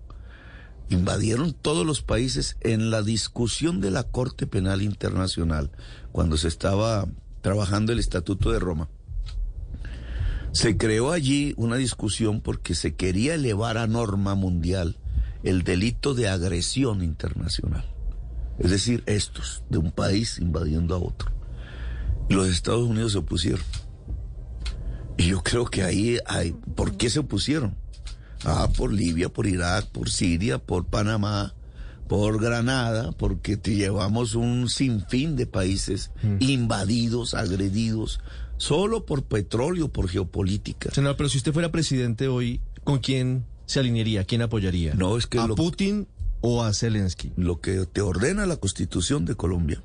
Invadieron 0.90 1.54
todos 1.54 1.86
los 1.86 2.02
países 2.02 2.58
en 2.62 2.92
la 2.92 3.02
discusión 3.02 3.80
de 3.80 3.92
la 3.92 4.04
Corte 4.04 4.46
Penal 4.46 4.82
Internacional 4.82 5.72
cuando 6.12 6.36
se 6.36 6.50
estaba 6.50 7.08
trabajando 7.42 7.94
el 7.94 8.00
Estatuto 8.00 8.52
de 8.52 8.60
Roma. 8.60 8.90
Se 10.52 10.78
creó 10.78 11.12
allí 11.12 11.54
una 11.58 11.78
discusión 11.78 12.42
porque 12.42 12.76
se 12.76 12.96
quería 12.96 13.36
elevar 13.36 13.78
a 13.78 13.88
norma 13.88 14.36
mundial 14.36 14.98
el 15.44 15.64
delito 15.64 16.14
de 16.14 16.28
agresión 16.28 17.04
internacional. 17.04 17.86
Es 18.58 18.72
decir, 18.72 19.04
estos, 19.06 19.64
de 19.70 19.78
un 19.78 19.92
país 19.92 20.40
invadiendo 20.40 20.96
a 20.96 21.00
otro. 21.00 21.32
Los 22.30 22.50
Estados 22.50 22.90
Unidos 22.90 23.14
se 23.14 23.20
opusieron. 23.20 23.64
Y 25.20 25.28
yo 25.28 25.44
creo 25.44 25.66
que 25.66 25.84
ahí 25.84 26.18
hay... 26.26 26.54
¿Por 26.76 26.96
qué 26.98 27.10
se 27.10 27.20
opusieron? 27.20 27.76
Ah, 28.46 28.70
por 28.78 28.94
Libia, 28.94 29.30
por 29.30 29.46
Irak, 29.48 29.86
por 29.88 30.10
Siria, 30.10 30.60
por 30.60 30.86
Panamá, 30.86 31.54
por 32.08 32.42
Granada, 32.42 33.12
porque 33.12 33.58
te 33.58 33.76
llevamos 33.76 34.34
un 34.36 34.70
sinfín 34.70 35.36
de 35.36 35.46
países 35.46 36.12
invadidos, 36.40 37.34
agredidos, 37.34 38.22
solo 38.58 39.06
por 39.06 39.24
petróleo, 39.24 39.90
por 39.90 40.08
geopolítica. 40.10 40.90
Senador, 40.92 41.18
pero 41.18 41.28
si 41.30 41.38
usted 41.38 41.52
fuera 41.54 41.70
presidente 41.72 42.28
hoy, 42.30 42.62
¿con 42.86 43.00
quién 43.00 43.46
se 43.66 43.80
alinearía? 43.82 44.24
¿Quién 44.24 44.42
apoyaría? 44.42 44.94
No, 44.96 45.18
es 45.18 45.28
que 45.28 45.38
¿A 45.38 45.48
lo- 45.48 45.56
Putin 45.56 46.08
o 46.42 46.64
a 46.64 46.74
Zelensky? 46.74 47.34
lo 47.36 47.60
que 47.60 47.86
te 47.86 48.00
ordena 48.02 48.46
la 48.46 48.56
constitución 48.56 49.26
de 49.26 49.36
Colombia, 49.36 49.84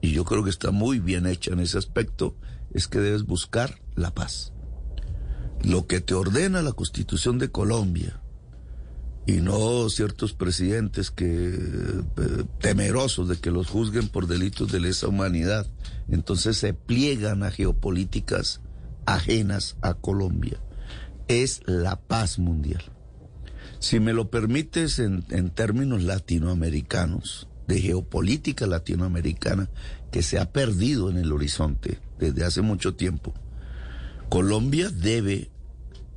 y 0.00 0.10
yo 0.10 0.24
creo 0.24 0.42
que 0.42 0.50
está 0.50 0.72
muy 0.72 0.98
bien 0.98 1.26
hecha 1.28 1.52
en 1.52 1.60
ese 1.60 1.78
aspecto, 1.78 2.34
es 2.74 2.88
que 2.88 2.98
debes 3.00 3.24
buscar 3.24 3.80
la 3.94 4.14
paz. 4.14 4.52
Lo 5.62 5.86
que 5.86 6.00
te 6.00 6.14
ordena 6.14 6.62
la 6.62 6.72
constitución 6.72 7.38
de 7.38 7.50
Colombia, 7.50 8.22
y 9.26 9.34
no 9.40 9.88
ciertos 9.88 10.32
presidentes 10.32 11.10
que 11.10 11.54
eh, 11.54 12.44
temerosos 12.58 13.28
de 13.28 13.36
que 13.36 13.52
los 13.52 13.68
juzguen 13.68 14.08
por 14.08 14.26
delitos 14.26 14.72
de 14.72 14.80
lesa 14.80 15.08
humanidad, 15.08 15.66
entonces 16.08 16.56
se 16.56 16.74
pliegan 16.74 17.44
a 17.44 17.50
geopolíticas 17.50 18.60
ajenas 19.06 19.76
a 19.80 19.94
Colombia. 19.94 20.60
Es 21.28 21.60
la 21.66 22.00
paz 22.00 22.38
mundial. 22.38 22.82
Si 23.78 24.00
me 24.00 24.12
lo 24.12 24.30
permites 24.30 24.98
en, 24.98 25.24
en 25.30 25.50
términos 25.50 26.02
latinoamericanos, 26.02 27.48
de 27.66 27.80
geopolítica 27.80 28.66
latinoamericana, 28.66 29.70
que 30.12 30.22
se 30.22 30.38
ha 30.38 30.52
perdido 30.52 31.10
en 31.10 31.16
el 31.16 31.32
horizonte 31.32 31.98
desde 32.20 32.44
hace 32.44 32.62
mucho 32.62 32.94
tiempo, 32.94 33.34
Colombia 34.28 34.88
debe 34.90 35.50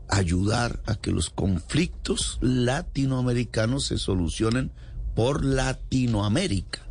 ayudar 0.10 0.82
a 0.86 0.96
que 0.96 1.12
los 1.12 1.32
conflictos 1.32 2.38
latinoamericanos 2.42 3.86
se 3.88 3.98
solucionen 3.98 4.72
por 5.16 5.44
Latinoamérica. 5.44 6.82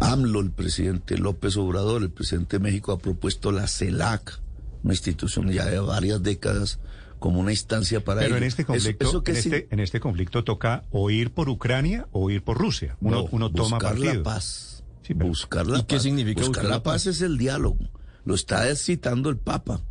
AMLO, 0.00 0.40
el 0.40 0.50
presidente 0.50 1.18
López 1.18 1.56
Obrador, 1.56 2.02
el 2.02 2.10
presidente 2.10 2.56
de 2.56 2.62
México, 2.62 2.92
ha 2.92 2.98
propuesto 2.98 3.52
la 3.52 3.66
CELAC, 3.68 4.40
una 4.82 4.94
institución 4.94 5.50
ya 5.50 5.66
de 5.66 5.78
varias 5.80 6.22
décadas, 6.22 6.78
como 7.18 7.40
una 7.40 7.50
instancia 7.50 8.02
para 8.02 8.20
Pero 8.20 8.36
ello. 8.36 8.38
en 8.38 8.44
este 8.44 8.62
Eso- 8.62 8.66
conflicto, 8.72 9.04
eso 9.06 9.22
en, 9.26 9.36
este, 9.36 9.68
en 9.70 9.80
este 9.80 10.00
conflicto 10.00 10.42
toca 10.42 10.84
o 10.90 11.10
ir 11.10 11.32
por 11.32 11.50
Ucrania 11.50 12.06
o 12.12 12.30
ir 12.30 12.42
por 12.42 12.56
Rusia. 12.56 12.96
Uno, 13.02 13.18
No, 13.24 13.28
uno 13.30 13.50
toma 13.50 13.76
buscar 13.76 13.92
partido. 13.92 14.14
la 14.14 14.22
paz. 14.22 14.69
Sí, 15.10 15.14
buscar 15.14 15.66
la 15.66 15.78
¿Y 15.78 15.82
qué 15.84 15.96
paz. 15.96 16.02
significa 16.04 16.40
buscar, 16.42 16.64
la 16.66 16.82
paz? 16.82 17.06
es 17.06 17.20
el 17.20 17.36
diálogo. 17.36 17.78
Lo 18.24 18.34
está 18.34 18.74
citando 18.76 19.28
el 19.28 19.38
Papa. 19.38 19.82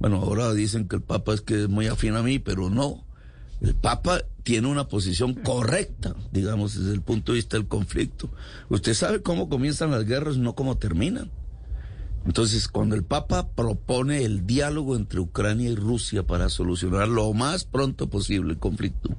Bueno, 0.00 0.16
ahora 0.16 0.52
dicen 0.52 0.88
que 0.88 0.96
el 0.96 1.02
Papa 1.02 1.34
es 1.34 1.42
que 1.42 1.62
es 1.62 1.68
muy 1.68 1.86
afín 1.86 2.16
a 2.16 2.22
mí, 2.22 2.38
pero 2.38 2.68
no. 2.70 3.04
El 3.60 3.74
Papa 3.74 4.22
tiene 4.42 4.68
una 4.68 4.88
posición 4.88 5.34
correcta, 5.34 6.14
digamos, 6.32 6.76
desde 6.76 6.92
el 6.92 7.02
punto 7.02 7.32
de 7.32 7.36
vista 7.36 7.56
del 7.56 7.66
conflicto. 7.68 8.30
Usted 8.68 8.94
sabe 8.94 9.22
cómo 9.22 9.48
comienzan 9.48 9.90
las 9.90 10.04
guerras, 10.04 10.38
no 10.38 10.54
cómo 10.54 10.76
terminan. 10.76 11.30
Entonces, 12.26 12.68
cuando 12.68 12.94
el 12.96 13.04
Papa 13.04 13.50
propone 13.50 14.24
el 14.24 14.46
diálogo 14.46 14.96
entre 14.96 15.20
Ucrania 15.20 15.70
y 15.70 15.76
Rusia 15.76 16.26
para 16.26 16.48
solucionar 16.48 17.08
lo 17.08 17.32
más 17.32 17.64
pronto 17.64 18.10
posible 18.10 18.52
el 18.52 18.58
conflicto, 18.58 19.10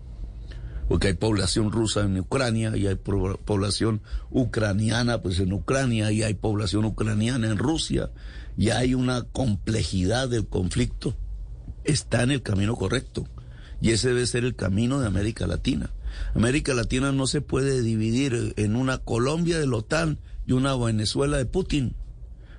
porque 0.90 1.08
hay 1.08 1.14
población 1.14 1.72
rusa 1.72 2.02
en 2.02 2.20
Ucrania 2.20 2.76
y 2.76 2.88
hay 2.88 2.96
población 2.96 4.02
ucraniana 4.32 5.22
pues 5.22 5.40
en 5.40 5.54
Ucrania 5.54 6.12
y 6.12 6.24
hay 6.24 6.34
población 6.34 6.84
ucraniana 6.84 7.48
en 7.48 7.58
Rusia 7.58 8.10
y 8.58 8.72
hay 8.72 8.94
una 8.96 9.22
complejidad 9.24 10.28
del 10.28 10.48
conflicto, 10.48 11.16
está 11.86 12.24
en 12.24 12.32
el 12.32 12.42
camino 12.42 12.76
correcto 12.76 13.26
y 13.80 13.92
ese 13.92 14.10
debe 14.10 14.28
ser 14.28 14.44
el 14.44 14.56
camino 14.56 15.00
de 15.00 15.08
América 15.08 15.48
Latina. 15.48 15.92
América 16.36 16.74
Latina 16.74 17.12
no 17.14 17.28
se 17.28 17.40
puede 17.40 17.82
dividir 17.82 18.54
en 18.58 18.76
una 18.76 18.98
Colombia 18.98 19.60
de 19.60 19.68
la 19.68 19.78
OTAN 19.78 20.20
y 20.46 20.52
una 20.54 20.76
Venezuela 20.76 21.38
de 21.38 21.46
Putin, 21.46 21.96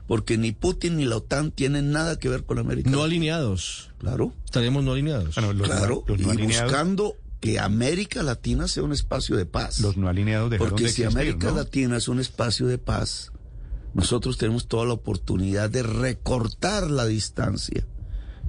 porque 0.06 0.38
ni 0.38 0.52
Putin 0.52 0.96
ni 0.96 1.04
la 1.04 1.16
OTAN 1.16 1.50
tienen 1.50 1.90
nada 1.90 2.18
que 2.18 2.28
ver 2.28 2.44
con 2.44 2.58
América. 2.58 2.88
No 2.90 2.98
Latina. 2.98 3.06
alineados. 3.06 3.90
Claro. 3.98 4.32
Estaremos 4.44 4.82
no 4.84 4.92
alineados. 4.92 5.34
Bueno, 5.34 5.52
los, 5.52 5.68
Claro, 5.68 6.04
los 6.06 6.18
no 6.20 6.32
y 6.32 6.36
alineados- 6.36 6.62
buscando 6.70 7.14
que 7.40 7.58
América 7.58 8.22
Latina 8.22 8.68
sea 8.68 8.82
un 8.82 8.92
espacio 8.92 9.36
de 9.36 9.46
paz. 9.46 9.80
Los 9.80 9.96
no 9.96 10.08
alineados 10.08 10.50
dejaron 10.50 10.70
Porque 10.70 10.84
de 10.84 10.90
si 10.90 11.02
existir, 11.02 11.20
América 11.20 11.48
¿no? 11.48 11.56
Latina 11.56 11.96
es 11.96 12.08
un 12.08 12.20
espacio 12.20 12.66
de 12.66 12.78
paz, 12.78 13.32
nosotros 13.94 14.38
tenemos 14.38 14.68
toda 14.68 14.84
la 14.84 14.92
oportunidad 14.92 15.68
de 15.70 15.82
recortar 15.82 16.90
la 16.90 17.06
distancia 17.06 17.86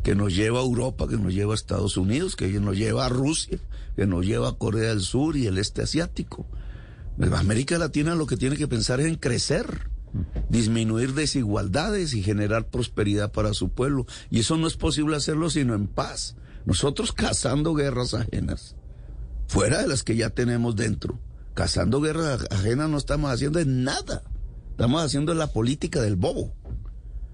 que 0.03 0.15
nos 0.15 0.35
lleva 0.35 0.59
a 0.59 0.63
Europa, 0.63 1.07
que 1.07 1.17
nos 1.17 1.33
lleva 1.33 1.53
a 1.53 1.55
Estados 1.55 1.97
Unidos, 1.97 2.35
que 2.35 2.47
nos 2.59 2.77
lleva 2.77 3.05
a 3.05 3.09
Rusia, 3.09 3.59
que 3.95 4.05
nos 4.05 4.25
lleva 4.25 4.49
a 4.49 4.53
Corea 4.53 4.89
del 4.89 5.01
Sur 5.01 5.37
y 5.37 5.47
el 5.47 5.57
este 5.57 5.81
asiático. 5.81 6.45
América 7.35 7.77
Latina 7.77 8.15
lo 8.15 8.25
que 8.25 8.37
tiene 8.37 8.57
que 8.57 8.67
pensar 8.67 8.99
es 8.99 9.07
en 9.07 9.15
crecer, 9.15 9.89
disminuir 10.49 11.13
desigualdades 11.13 12.13
y 12.13 12.23
generar 12.23 12.67
prosperidad 12.67 13.31
para 13.31 13.53
su 13.53 13.69
pueblo. 13.69 14.05
Y 14.29 14.39
eso 14.39 14.57
no 14.57 14.67
es 14.67 14.75
posible 14.75 15.15
hacerlo 15.15 15.49
sino 15.49 15.75
en 15.75 15.87
paz. 15.87 16.35
Nosotros 16.65 17.11
cazando 17.11 17.73
guerras 17.73 18.13
ajenas, 18.13 18.75
fuera 19.51 19.81
de 19.81 19.87
las 19.89 20.03
que 20.03 20.15
ya 20.15 20.29
tenemos 20.29 20.77
dentro, 20.77 21.19
cazando 21.53 21.99
guerras 21.99 22.47
ajenas 22.51 22.89
no 22.89 22.97
estamos 22.97 23.29
haciendo 23.29 23.59
en 23.59 23.83
nada. 23.83 24.23
Estamos 24.69 25.03
haciendo 25.03 25.33
la 25.33 25.47
política 25.47 26.01
del 26.01 26.15
bobo. 26.15 26.53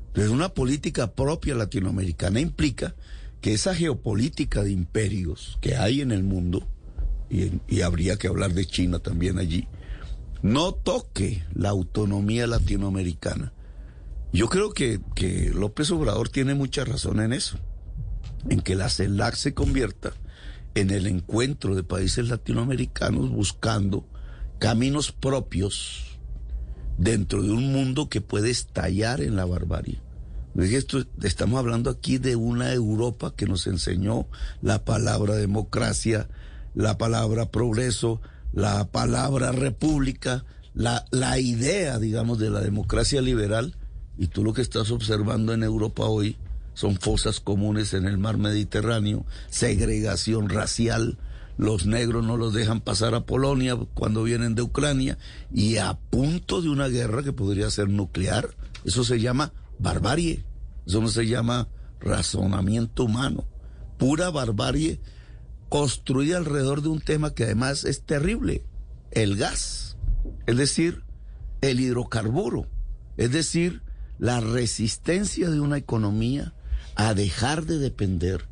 Entonces, 0.07 0.31
una 0.31 0.49
política 0.49 1.13
propia 1.13 1.53
latinoamericana 1.53 2.39
implica 2.39 2.95
que 3.39 3.53
esa 3.53 3.75
geopolítica 3.75 4.63
de 4.63 4.71
imperios 4.71 5.59
que 5.61 5.75
hay 5.75 6.01
en 6.01 6.11
el 6.11 6.23
mundo, 6.23 6.67
y, 7.29 7.61
y 7.67 7.81
habría 7.81 8.17
que 8.17 8.27
hablar 8.27 8.55
de 8.55 8.65
China 8.65 8.97
también 8.97 9.37
allí, 9.37 9.67
no 10.41 10.73
toque 10.73 11.43
la 11.53 11.69
autonomía 11.69 12.47
latinoamericana. 12.47 13.53
Yo 14.33 14.49
creo 14.49 14.71
que, 14.71 15.01
que 15.13 15.51
López 15.53 15.91
Obrador 15.91 16.29
tiene 16.29 16.55
mucha 16.55 16.83
razón 16.83 17.19
en 17.19 17.31
eso, 17.31 17.59
en 18.49 18.61
que 18.61 18.73
la 18.73 18.89
CELAC 18.89 19.35
se 19.35 19.53
convierta 19.53 20.13
en 20.79 20.91
el 20.91 21.07
encuentro 21.07 21.73
de 21.75 21.83
países 21.83 22.29
latinoamericanos 22.29 23.31
buscando 23.31 24.05
caminos 24.59 25.11
propios 25.11 26.19
dentro 26.99 27.41
de 27.41 27.49
un 27.49 27.71
mundo 27.71 28.09
que 28.09 28.21
puede 28.21 28.51
estallar 28.51 29.21
en 29.21 29.35
la 29.35 29.45
barbarie. 29.45 29.99
Esto, 30.55 31.03
estamos 31.23 31.57
hablando 31.57 31.89
aquí 31.89 32.19
de 32.19 32.35
una 32.35 32.73
Europa 32.73 33.33
que 33.35 33.47
nos 33.47 33.65
enseñó 33.65 34.27
la 34.61 34.85
palabra 34.85 35.35
democracia, 35.35 36.29
la 36.75 36.97
palabra 36.97 37.49
progreso, 37.49 38.21
la 38.53 38.85
palabra 38.91 39.51
república, 39.51 40.45
la, 40.75 41.05
la 41.09 41.39
idea, 41.39 41.97
digamos, 41.97 42.37
de 42.37 42.51
la 42.51 42.61
democracia 42.61 43.21
liberal. 43.21 43.75
Y 44.15 44.27
tú 44.27 44.43
lo 44.43 44.53
que 44.53 44.61
estás 44.61 44.91
observando 44.91 45.53
en 45.53 45.63
Europa 45.63 46.05
hoy 46.05 46.37
son 46.77 46.97
fosas 46.97 47.39
comunes 47.39 47.95
en 47.95 48.05
el 48.05 48.19
mar 48.19 48.37
Mediterráneo, 48.37 49.25
segregación 49.49 50.47
racial, 50.47 51.17
los 51.57 51.87
negros 51.87 52.23
no 52.23 52.37
los 52.37 52.53
dejan 52.53 52.81
pasar 52.81 53.15
a 53.15 53.25
Polonia 53.25 53.75
cuando 53.95 54.21
vienen 54.21 54.53
de 54.53 54.61
Ucrania 54.61 55.17
y 55.51 55.77
a 55.77 55.95
punto 55.95 56.61
de 56.61 56.69
una 56.69 56.87
guerra 56.87 57.23
que 57.23 57.33
podría 57.33 57.71
ser 57.71 57.89
nuclear. 57.89 58.49
Eso 58.85 59.03
se 59.03 59.19
llama 59.19 59.53
barbarie, 59.79 60.45
eso 60.85 61.01
no 61.01 61.07
se 61.07 61.25
llama 61.25 61.67
razonamiento 61.99 63.05
humano, 63.05 63.47
pura 63.97 64.29
barbarie 64.29 64.99
construida 65.69 66.37
alrededor 66.37 66.83
de 66.83 66.89
un 66.89 67.01
tema 67.01 67.33
que 67.33 67.45
además 67.45 67.85
es 67.85 68.03
terrible, 68.03 68.63
el 69.09 69.35
gas, 69.35 69.97
es 70.45 70.57
decir, 70.57 71.01
el 71.61 71.79
hidrocarburo, 71.79 72.67
es 73.17 73.31
decir, 73.31 73.81
la 74.19 74.41
resistencia 74.41 75.49
de 75.49 75.59
una 75.59 75.77
economía 75.77 76.53
a 76.97 77.13
dejar 77.13 77.65
de 77.65 77.77
depender 77.77 78.45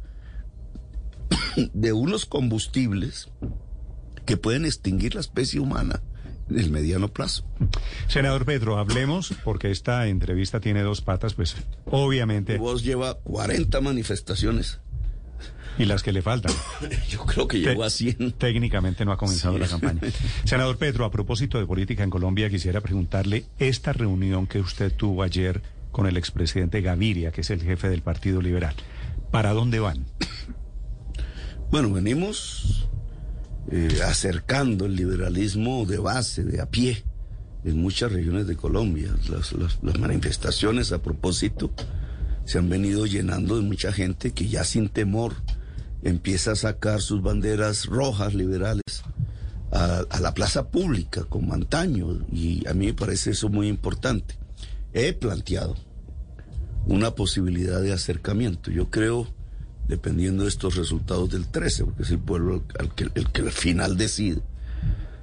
de 1.74 1.94
unos 1.94 2.26
combustibles 2.26 3.30
que 4.26 4.38
pueden 4.38 4.66
extinguir 4.66 5.16
la 5.16 5.22
especie 5.22 5.60
humana 5.60 6.02
en 6.50 6.60
el 6.60 6.70
mediano 6.70 7.08
plazo. 7.08 7.44
Senador 8.08 8.46
Pedro, 8.46 8.78
hablemos, 8.78 9.34
porque 9.44 9.72
esta 9.72 10.08
entrevista 10.08 10.60
tiene 10.60 10.82
dos 10.84 11.02
patas, 11.02 11.34
pues 11.34 11.56
obviamente, 11.86 12.58
Vos 12.58 12.84
lleva 12.84 13.16
40 13.20 13.82
manifestaciones. 13.82 14.80
y 15.78 15.86
las 15.86 16.04
que 16.04 16.12
le 16.12 16.22
faltan. 16.22 16.54
Yo 17.10 17.26
creo 17.26 17.48
que 17.48 17.60
llegó 17.60 17.84
a 17.84 17.90
100. 17.90 18.34
Técnicamente 18.34 19.04
no 19.06 19.12
ha 19.12 19.18
comenzado 19.18 19.56
Sí. 19.56 19.60
la 19.60 19.68
campaña. 19.68 20.02
Senador 20.46 20.78
Pedro, 20.78 21.04
a 21.06 21.12
propósito 21.12 21.60
de 21.60 21.66
política 21.66 22.04
en 22.04 22.10
Colombia, 22.12 22.50
quisiera 22.50 22.80
preguntarle 22.82 23.46
esta 23.60 23.92
reunión 23.92 24.48
que 24.48 24.60
usted 24.60 24.94
tuvo 24.94 25.24
ayer 25.24 25.62
con 25.96 26.08
el 26.08 26.18
expresidente 26.18 26.82
Gaviria, 26.82 27.32
que 27.32 27.40
es 27.40 27.50
el 27.52 27.64
jefe 27.64 27.88
del 27.88 28.02
Partido 28.02 28.42
Liberal. 28.42 28.76
¿Para 29.32 29.54
dónde 29.54 29.80
van? 29.80 30.06
Bueno, 31.72 31.90
venimos 31.94 32.90
eh, 33.72 34.02
acercando 34.06 34.88
el 34.88 34.96
liberalismo 34.98 35.86
de 35.86 35.98
base, 35.98 36.44
de 36.44 36.60
a 36.60 36.66
pie, 36.66 37.04
en 37.64 37.82
muchas 37.82 38.12
regiones 38.12 38.46
de 38.46 38.58
Colombia. 38.58 39.16
Las, 39.30 39.98
manifestaciones 39.98 40.92
a 40.92 41.02
propósito 41.02 41.72
se 42.44 42.58
han 42.58 42.68
venido 42.68 43.06
llenando 43.06 43.56
de 43.56 43.62
mucha 43.62 43.94
gente 43.94 44.34
que 44.34 44.50
ya 44.50 44.66
sin 44.66 44.90
temor 44.90 45.34
empieza 46.04 46.52
a 46.52 46.56
sacar 46.56 47.02
sus 47.02 47.22
banderas 47.22 47.86
rojas 47.86 48.34
liberales 48.34 48.84
a, 49.72 50.04
a 50.10 50.20
la 50.20 50.34
plaza 50.34 50.70
pública 50.70 51.24
como 51.24 51.54
antaño 51.54 52.20
y 52.32 52.68
a 52.68 52.74
mí 52.74 52.88
me 52.88 52.94
parece 52.94 53.32
eso 53.32 53.48
muy 53.48 53.70
importante. 53.70 54.36
He 54.96 55.12
planteado 55.12 55.76
una 56.88 57.16
posibilidad 57.16 57.82
de 57.82 57.92
acercamiento. 57.92 58.72
Yo 58.72 58.90
creo, 58.90 59.28
dependiendo 59.90 60.44
de 60.44 60.50
estos 60.50 60.78
resultados 60.78 61.30
del 61.32 61.48
13, 61.48 61.84
porque 61.84 62.04
es 62.04 62.12
el 62.12 62.20
pueblo 62.20 62.64
al 62.80 62.96
que, 62.96 63.10
el 63.14 63.30
que 63.30 63.42
al 63.42 63.52
final 63.52 63.98
decide, 63.98 64.42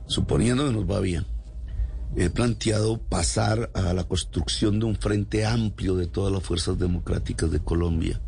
suponiendo 0.07 0.67
que 0.67 0.75
nos 0.75 0.91
va 0.91 1.01
bien, 1.01 1.25
he 2.17 2.29
planteado 2.29 3.01
pasar 3.01 3.71
a 3.73 3.95
la 3.95 4.05
construcción 4.05 4.79
de 4.79 4.85
un 4.85 4.97
frente 4.97 5.47
amplio 5.47 5.97
de 5.97 6.07
todas 6.07 6.31
las 6.31 6.43
fuerzas 6.43 6.79
democráticas 6.79 7.51
de 7.51 7.61
Colombia, 7.61 8.21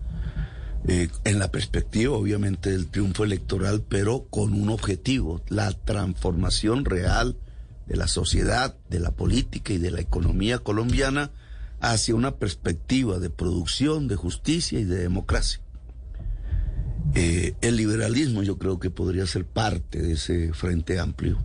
eh, 0.88 1.10
en 1.24 1.38
la 1.38 1.50
perspectiva 1.50 2.16
obviamente 2.16 2.70
del 2.70 2.86
triunfo 2.86 3.22
electoral, 3.22 3.84
pero 3.86 4.28
con 4.30 4.54
un 4.54 4.70
objetivo, 4.70 5.42
la 5.48 5.70
transformación 5.72 6.86
real 6.86 7.36
de 7.86 7.96
la 7.96 8.08
sociedad, 8.08 8.76
de 8.90 9.00
la 9.00 9.10
política 9.10 9.72
y 9.72 9.78
de 9.78 9.90
la 9.90 10.00
economía 10.00 10.58
colombiana 10.58 11.30
hacia 11.80 12.14
una 12.14 12.36
perspectiva 12.36 13.18
de 13.18 13.30
producción, 13.30 14.08
de 14.08 14.16
justicia 14.16 14.80
y 14.80 14.84
de 14.84 14.96
democracia. 14.98 15.60
Eh, 17.14 17.54
el 17.60 17.76
liberalismo 17.76 18.42
yo 18.42 18.58
creo 18.58 18.80
que 18.80 18.90
podría 18.90 19.26
ser 19.26 19.44
parte 19.46 20.00
de 20.02 20.12
ese 20.12 20.52
frente 20.52 20.98
amplio. 20.98 21.38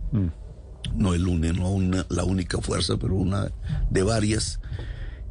No 0.94 1.14
el 1.14 1.28
une, 1.28 1.52
no 1.52 1.70
una, 1.70 2.06
la 2.08 2.24
única 2.24 2.58
fuerza, 2.60 2.96
pero 2.96 3.14
una 3.14 3.52
de 3.90 4.02
varias. 4.02 4.60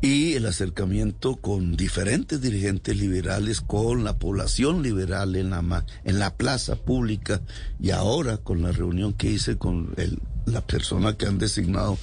Y 0.01 0.35
el 0.35 0.45
acercamiento 0.45 1.35
con 1.35 1.75
diferentes 1.75 2.39
dirigentes 2.39 2.95
liberales, 2.95 3.59
con 3.59 4.05
la 4.05 4.17
población 4.17 4.81
liberal 4.81 5.35
en 5.35 5.49
la, 5.49 5.85
en 6.05 6.19
la 6.19 6.35
plaza 6.37 6.77
pública 6.77 7.41
y 7.81 7.89
ahora 7.89 8.37
con 8.37 8.61
la 8.61 8.71
reunión 8.71 9.11
que 9.11 9.29
hice 9.31 9.57
con 9.57 9.93
el- 9.97 10.21
la 10.45 10.61
persona 10.61 11.15
que 11.15 11.25
han 11.25 11.37
designado 11.37 11.97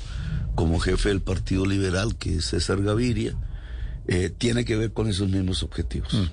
como 0.55 0.79
jefe 0.79 1.11
del 1.11 1.20
Partido 1.20 1.66
Liberal, 1.66 2.16
que 2.16 2.37
es 2.37 2.46
César 2.46 2.83
Gaviria, 2.83 3.35
eh, 4.09 4.31
tiene 4.31 4.64
que 4.64 4.77
ver 4.77 4.92
con 4.92 5.09
esos 5.09 5.29
mismos 5.29 5.62
objetivos. 5.62 6.33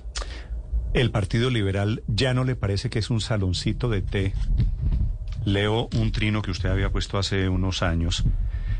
¿El 0.94 1.10
Partido 1.10 1.50
Liberal 1.50 2.02
ya 2.06 2.34
no 2.34 2.44
le 2.44 2.54
parece 2.54 2.88
que 2.88 3.00
es 3.00 3.10
un 3.10 3.20
saloncito 3.20 3.88
de 3.88 4.00
té? 4.00 4.32
Leo 5.44 5.88
un 5.96 6.12
trino 6.12 6.40
que 6.40 6.52
usted 6.52 6.70
había 6.70 6.90
puesto 6.90 7.18
hace 7.18 7.48
unos 7.48 7.82
años. 7.82 8.24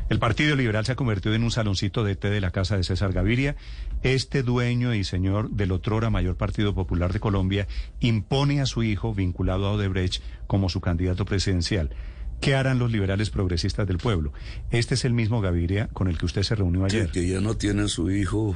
El 0.07 0.19
Partido 0.19 0.55
Liberal 0.55 0.85
se 0.85 0.93
ha 0.93 0.95
convertido 0.95 1.35
en 1.35 1.43
un 1.43 1.51
saloncito 1.51 2.03
de 2.03 2.15
té 2.15 2.29
de 2.29 2.39
la 2.39 2.51
casa 2.51 2.77
de 2.77 2.83
César 2.83 3.11
Gaviria. 3.11 3.55
Este 4.03 4.43
dueño 4.43 4.93
y 4.93 5.03
señor 5.03 5.49
del 5.49 5.71
otrora 5.71 6.09
mayor 6.09 6.37
Partido 6.37 6.73
Popular 6.73 7.11
de 7.11 7.19
Colombia 7.19 7.67
impone 7.99 8.61
a 8.61 8.65
su 8.65 8.83
hijo, 8.83 9.13
vinculado 9.13 9.65
a 9.65 9.71
Odebrecht, 9.71 10.21
como 10.47 10.69
su 10.69 10.79
candidato 10.79 11.25
presidencial. 11.25 11.89
¿Qué 12.41 12.55
harán 12.55 12.79
los 12.79 12.91
liberales 12.91 13.29
progresistas 13.29 13.87
del 13.87 13.97
pueblo? 13.97 14.31
Este 14.69 14.95
es 14.95 15.05
el 15.05 15.13
mismo 15.13 15.41
Gaviria 15.41 15.87
con 15.93 16.07
el 16.07 16.17
que 16.17 16.25
usted 16.25 16.43
se 16.43 16.55
reunió 16.55 16.85
ayer. 16.85 17.09
que 17.09 17.27
ya 17.27 17.41
no 17.41 17.55
tiene 17.55 17.87
su 17.87 18.11
hijo 18.11 18.55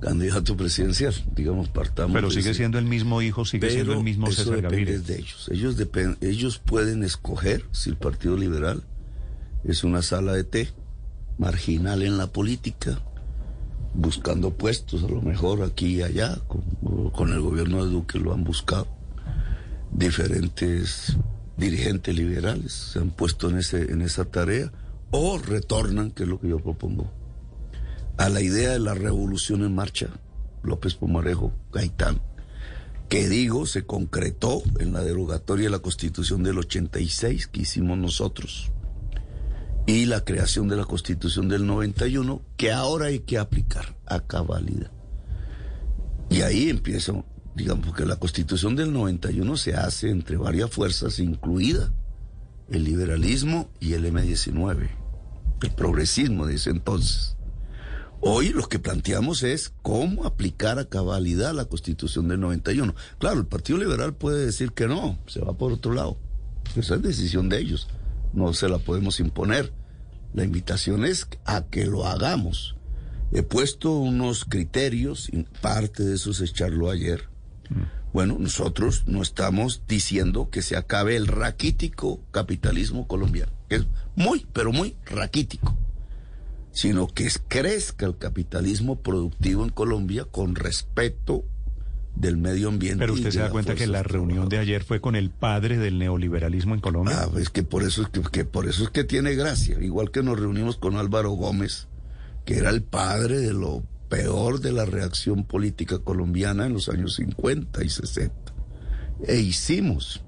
candidato 0.00 0.56
presidencial, 0.56 1.14
digamos, 1.34 1.68
partamos. 1.68 2.12
Pero 2.12 2.30
sigue 2.30 2.54
siendo 2.54 2.78
el 2.78 2.84
mismo 2.84 3.22
hijo, 3.22 3.44
sigue 3.44 3.70
siendo 3.70 3.94
el 3.94 4.02
mismo 4.02 4.28
eso 4.28 4.44
César 4.44 4.62
Gaviria. 4.62 4.98
de 4.98 5.18
ellos. 5.18 5.48
Ellos, 5.50 5.76
ellos 6.20 6.58
pueden 6.58 7.04
escoger 7.04 7.64
si 7.72 7.90
el 7.90 7.96
Partido 7.96 8.36
Liberal 8.36 8.82
es 9.64 9.84
una 9.84 10.02
sala 10.02 10.32
de 10.34 10.44
té 10.44 10.68
marginal 11.38 12.02
en 12.02 12.18
la 12.18 12.26
política, 12.26 13.00
buscando 13.94 14.52
puestos, 14.52 15.04
a 15.04 15.08
lo 15.08 15.22
mejor 15.22 15.62
aquí 15.62 15.96
y 15.96 16.02
allá, 16.02 16.38
con, 16.48 17.10
con 17.10 17.32
el 17.32 17.40
gobierno 17.40 17.84
de 17.84 17.90
Duque 17.90 18.18
lo 18.18 18.34
han 18.34 18.44
buscado. 18.44 18.88
Diferentes 19.92 21.16
dirigentes 21.56 22.14
liberales 22.14 22.72
se 22.72 22.98
han 22.98 23.10
puesto 23.10 23.50
en, 23.50 23.58
ese, 23.58 23.92
en 23.92 24.02
esa 24.02 24.24
tarea 24.24 24.72
o 25.10 25.38
retornan, 25.38 26.10
que 26.10 26.22
es 26.22 26.28
lo 26.28 26.40
que 26.40 26.48
yo 26.48 26.58
propongo, 26.58 27.12
a 28.16 28.28
la 28.28 28.40
idea 28.40 28.70
de 28.70 28.78
la 28.78 28.94
revolución 28.94 29.62
en 29.62 29.74
marcha, 29.74 30.08
López 30.62 30.94
Pomarejo, 30.94 31.52
Gaitán, 31.72 32.20
que 33.08 33.28
digo, 33.28 33.66
se 33.66 33.84
concretó 33.84 34.62
en 34.78 34.92
la 34.92 35.02
derogatoria 35.02 35.64
de 35.64 35.70
la 35.70 35.80
Constitución 35.80 36.42
del 36.42 36.58
86 36.58 37.46
que 37.48 37.62
hicimos 37.62 37.98
nosotros 37.98 38.72
y 39.86 40.06
la 40.06 40.24
creación 40.24 40.68
de 40.68 40.76
la 40.76 40.84
Constitución 40.84 41.48
del 41.48 41.66
91 41.66 42.40
que 42.56 42.72
ahora 42.72 43.06
hay 43.06 43.20
que 43.20 43.38
aplicar 43.38 43.96
a 44.06 44.20
cabalidad. 44.20 44.90
Y 46.30 46.40
ahí 46.42 46.70
empiezo, 46.70 47.26
digamos, 47.54 47.86
porque 47.86 48.06
la 48.06 48.16
Constitución 48.16 48.76
del 48.76 48.92
91 48.92 49.56
se 49.56 49.74
hace 49.74 50.10
entre 50.10 50.36
varias 50.36 50.70
fuerzas, 50.70 51.18
incluida 51.18 51.92
el 52.70 52.84
liberalismo 52.84 53.70
y 53.80 53.92
el 53.92 54.04
M19, 54.06 54.88
el 55.62 55.70
progresismo 55.72 56.46
de 56.46 56.54
ese 56.54 56.70
entonces. 56.70 57.36
Hoy 58.20 58.50
lo 58.50 58.68
que 58.68 58.78
planteamos 58.78 59.42
es 59.42 59.72
cómo 59.82 60.24
aplicar 60.24 60.78
a 60.78 60.84
cabalidad 60.84 61.52
la 61.52 61.64
Constitución 61.64 62.28
del 62.28 62.38
91. 62.38 62.94
Claro, 63.18 63.40
el 63.40 63.46
Partido 63.46 63.78
Liberal 63.78 64.14
puede 64.14 64.46
decir 64.46 64.72
que 64.72 64.86
no, 64.86 65.18
se 65.26 65.40
va 65.40 65.54
por 65.54 65.72
otro 65.72 65.92
lado. 65.92 66.18
Esa 66.76 66.94
es 66.94 67.02
decisión 67.02 67.48
de 67.48 67.58
ellos, 67.58 67.88
no 68.32 68.54
se 68.54 68.68
la 68.68 68.78
podemos 68.78 69.18
imponer. 69.18 69.72
La 70.34 70.44
invitación 70.44 71.04
es 71.04 71.26
a 71.44 71.66
que 71.66 71.84
lo 71.86 72.06
hagamos. 72.06 72.76
He 73.32 73.42
puesto 73.42 73.90
unos 73.90 74.44
criterios, 74.44 75.28
parte 75.60 76.04
de 76.04 76.14
eso 76.14 76.30
es 76.30 76.40
echarlo 76.40 76.90
ayer. 76.90 77.31
Bueno, 78.12 78.36
nosotros 78.38 79.04
no 79.06 79.22
estamos 79.22 79.82
diciendo 79.88 80.50
que 80.50 80.62
se 80.62 80.76
acabe 80.76 81.16
el 81.16 81.26
raquítico 81.26 82.20
capitalismo 82.30 83.06
colombiano, 83.06 83.52
que 83.68 83.76
es 83.76 83.86
muy, 84.16 84.46
pero 84.52 84.72
muy 84.72 84.96
raquítico 85.06 85.76
sino 86.72 87.06
que 87.06 87.30
crezca 87.48 88.06
el 88.06 88.16
capitalismo 88.16 88.96
productivo 88.96 89.62
en 89.62 89.70
Colombia 89.70 90.24
con 90.24 90.54
respeto 90.54 91.44
del 92.16 92.36
medio 92.36 92.68
ambiente. 92.68 92.98
Pero 92.98 93.14
usted 93.14 93.30
se 93.30 93.40
da 93.40 93.50
cuenta 93.50 93.74
que 93.74 93.86
la 93.86 94.02
reunión 94.02 94.48
de 94.48 94.58
ayer 94.58 94.82
fue 94.82 95.00
con 95.00 95.14
el 95.14 95.30
padre 95.30 95.78
del 95.78 95.98
neoliberalismo 95.98 96.74
en 96.74 96.80
Colombia. 96.80 97.22
Ah, 97.22 97.38
es 97.38 97.50
que 97.50 97.62
por 97.62 97.82
eso 97.82 98.02
es 98.02 98.08
que, 98.08 98.22
que, 98.22 98.44
por 98.44 98.66
eso 98.66 98.84
es 98.84 98.90
que 98.90 99.04
tiene 99.04 99.34
gracia, 99.34 99.78
igual 99.80 100.10
que 100.10 100.22
nos 100.22 100.38
reunimos 100.38 100.76
con 100.76 100.96
Álvaro 100.96 101.30
Gómez, 101.30 101.88
que 102.44 102.56
era 102.56 102.70
el 102.70 102.82
padre 102.82 103.38
de 103.38 103.52
lo 103.52 103.82
peor 104.12 104.60
de 104.60 104.72
la 104.72 104.84
reacción 104.84 105.44
política 105.44 105.98
colombiana 105.98 106.66
en 106.66 106.74
los 106.74 106.90
años 106.90 107.14
50 107.14 107.82
y 107.82 107.88
60. 107.88 108.34
E 109.26 109.40
hicimos 109.40 110.20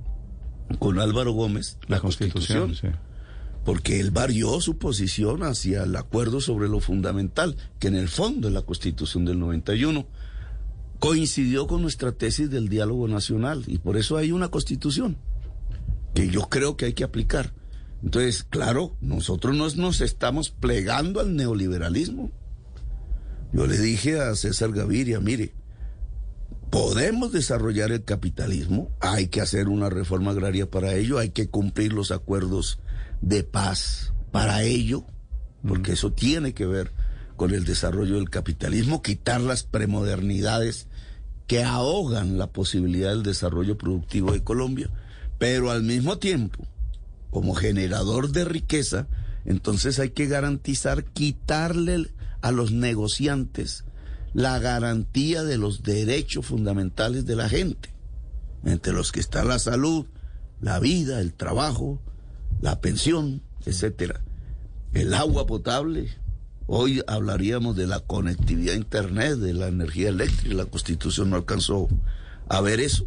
con 0.79 0.99
Álvaro 0.99 1.33
Gómez 1.33 1.77
la, 1.87 2.01
constitución. 2.01 2.75
porque 3.63 4.01
él 4.01 4.11
varió 4.11 4.59
su 4.63 4.79
posición 4.79 5.43
hacia 5.43 5.83
el 5.83 5.95
acuerdo 5.97 6.41
sobre 6.41 6.67
lo 6.67 6.81
fundamental, 6.81 7.59
que 7.79 7.89
en 7.89 7.97
el 7.97 8.09
fondo 8.09 8.49
es 8.49 8.55
la 8.55 8.63
Constitución 8.63 9.27
del 9.27 9.39
91 9.39 10.07
coincidió 10.99 11.67
con 11.67 11.83
nuestra 11.83 12.13
tesis 12.13 12.49
del 12.49 12.71
diálogo 12.71 13.07
nacional 13.07 13.65
y 13.67 13.77
por 13.77 13.99
eso 13.99 14.17
hay 14.17 14.33
una 14.33 14.49
Constitución 14.49 15.19
que 16.15 16.31
yo 16.31 16.49
creo 16.49 16.79
que 16.79 16.87
hay 16.87 16.95
que 16.95 17.05
aplicar. 17.05 17.53
Entonces, 18.03 18.45
claro, 18.45 18.97
nosotros 19.03 19.55
no 19.55 19.69
nos 19.77 20.01
estamos 20.01 20.49
plegando 20.49 21.21
al 21.21 21.37
neoliberalismo. 21.37 22.33
Yo 23.55 23.69
le 23.69 23.79
dije 23.79 24.21
a 24.21 24.35
César 24.35 24.73
Gaviria, 24.73 25.21
mire, 25.21 25.55
podemos 26.71 27.31
desarrollar 27.31 27.93
el 27.93 28.03
capitalismo, 28.03 28.91
hay 28.99 29.29
que 29.29 29.41
hacer 29.41 29.69
una 29.69 29.89
reforma 29.89 30.33
agraria 30.33 30.69
para 30.69 30.95
ello, 30.95 31.21
hay 31.21 31.31
que 31.31 31.49
cumplir 31.49 31.93
los 31.93 32.11
acuerdos 32.11 32.81
de 33.21 33.45
paz 33.45 34.13
para 34.33 34.65
ello, 34.65 35.07
porque 35.65 35.93
eso 35.93 36.13
tiene 36.13 36.53
que 36.53 36.67
ver 36.67 36.91
con 37.37 37.55
el 37.55 37.65
desarrollo 37.65 38.17
del 38.17 38.29
capitalismo, 38.29 39.03
quitar 39.03 39.41
las 39.41 39.63
premodernidades 39.63 40.89
que 41.47 41.63
ahogan 41.63 42.39
la 42.39 42.49
posibilidad 42.49 43.11
del 43.11 43.23
desarrollo 43.23 43.79
productivo 43.79 44.33
de 44.33 44.43
Colombia, 44.43 44.91
pero 45.39 45.71
al 45.71 45.85
mismo 45.85 46.19
tiempo, 46.19 46.67
como 47.31 47.55
generador 47.55 48.33
de 48.33 48.47
riqueza, 48.47 49.07
entonces 49.45 49.99
hay 49.99 50.11
que 50.11 50.27
garantizar 50.27 51.05
quitarle 51.05 52.11
a 52.41 52.51
los 52.51 52.73
negociantes 52.73 53.85
la 54.35 54.59
garantía 54.59 55.45
de 55.45 55.59
los 55.59 55.83
derechos 55.83 56.47
fundamentales 56.47 57.25
de 57.25 57.37
la 57.37 57.49
gente, 57.49 57.91
entre 58.65 58.93
los 58.93 59.13
que 59.13 59.21
está 59.21 59.45
la 59.45 59.59
salud, 59.59 60.07
la 60.61 60.81
vida, 60.81 61.21
el 61.21 61.33
trabajo, 61.33 62.01
la 62.61 62.81
pensión, 62.81 63.43
etcétera, 63.65 64.21
el 64.93 65.15
agua 65.15 65.47
potable. 65.47 66.09
Hoy 66.67 67.03
hablaríamos 67.07 67.77
de 67.77 67.87
la 67.87 68.01
conectividad 68.01 68.75
a 68.75 68.79
internet, 68.79 69.37
de 69.37 69.53
la 69.53 69.69
energía 69.69 70.09
eléctrica. 70.09 70.55
La 70.55 70.65
Constitución 70.65 71.31
no 71.31 71.37
alcanzó 71.37 71.89
a 72.49 72.61
ver 72.61 72.81
eso. 72.81 73.07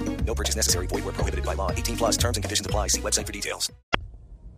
No 0.25 0.33
purchase 0.33 0.55
necessary. 0.55 0.87
Void 0.87 1.03
where 1.03 1.13
prohibited 1.13 1.45
by 1.45 1.53
law. 1.55 1.71
18 1.71 1.97
plus 1.97 2.17
terms 2.17 2.37
and 2.37 2.43
conditions 2.43 2.65
apply. 2.65 2.87
See 2.87 3.01
website 3.01 3.27
for 3.27 3.33
details. 3.33 3.71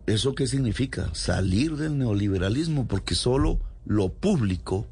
¿Eso 0.06 0.34
qué 0.34 0.46
significa? 0.46 1.08
Salir 1.14 1.76
del 1.76 1.96
neoliberalismo, 1.96 2.86
porque 2.86 3.14
solo 3.14 3.58
lo 3.86 4.10
público, 4.10 4.86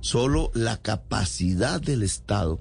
solo 0.00 0.52
la 0.54 0.76
capacidad 0.76 1.80
del 1.80 2.04
Estado 2.04 2.60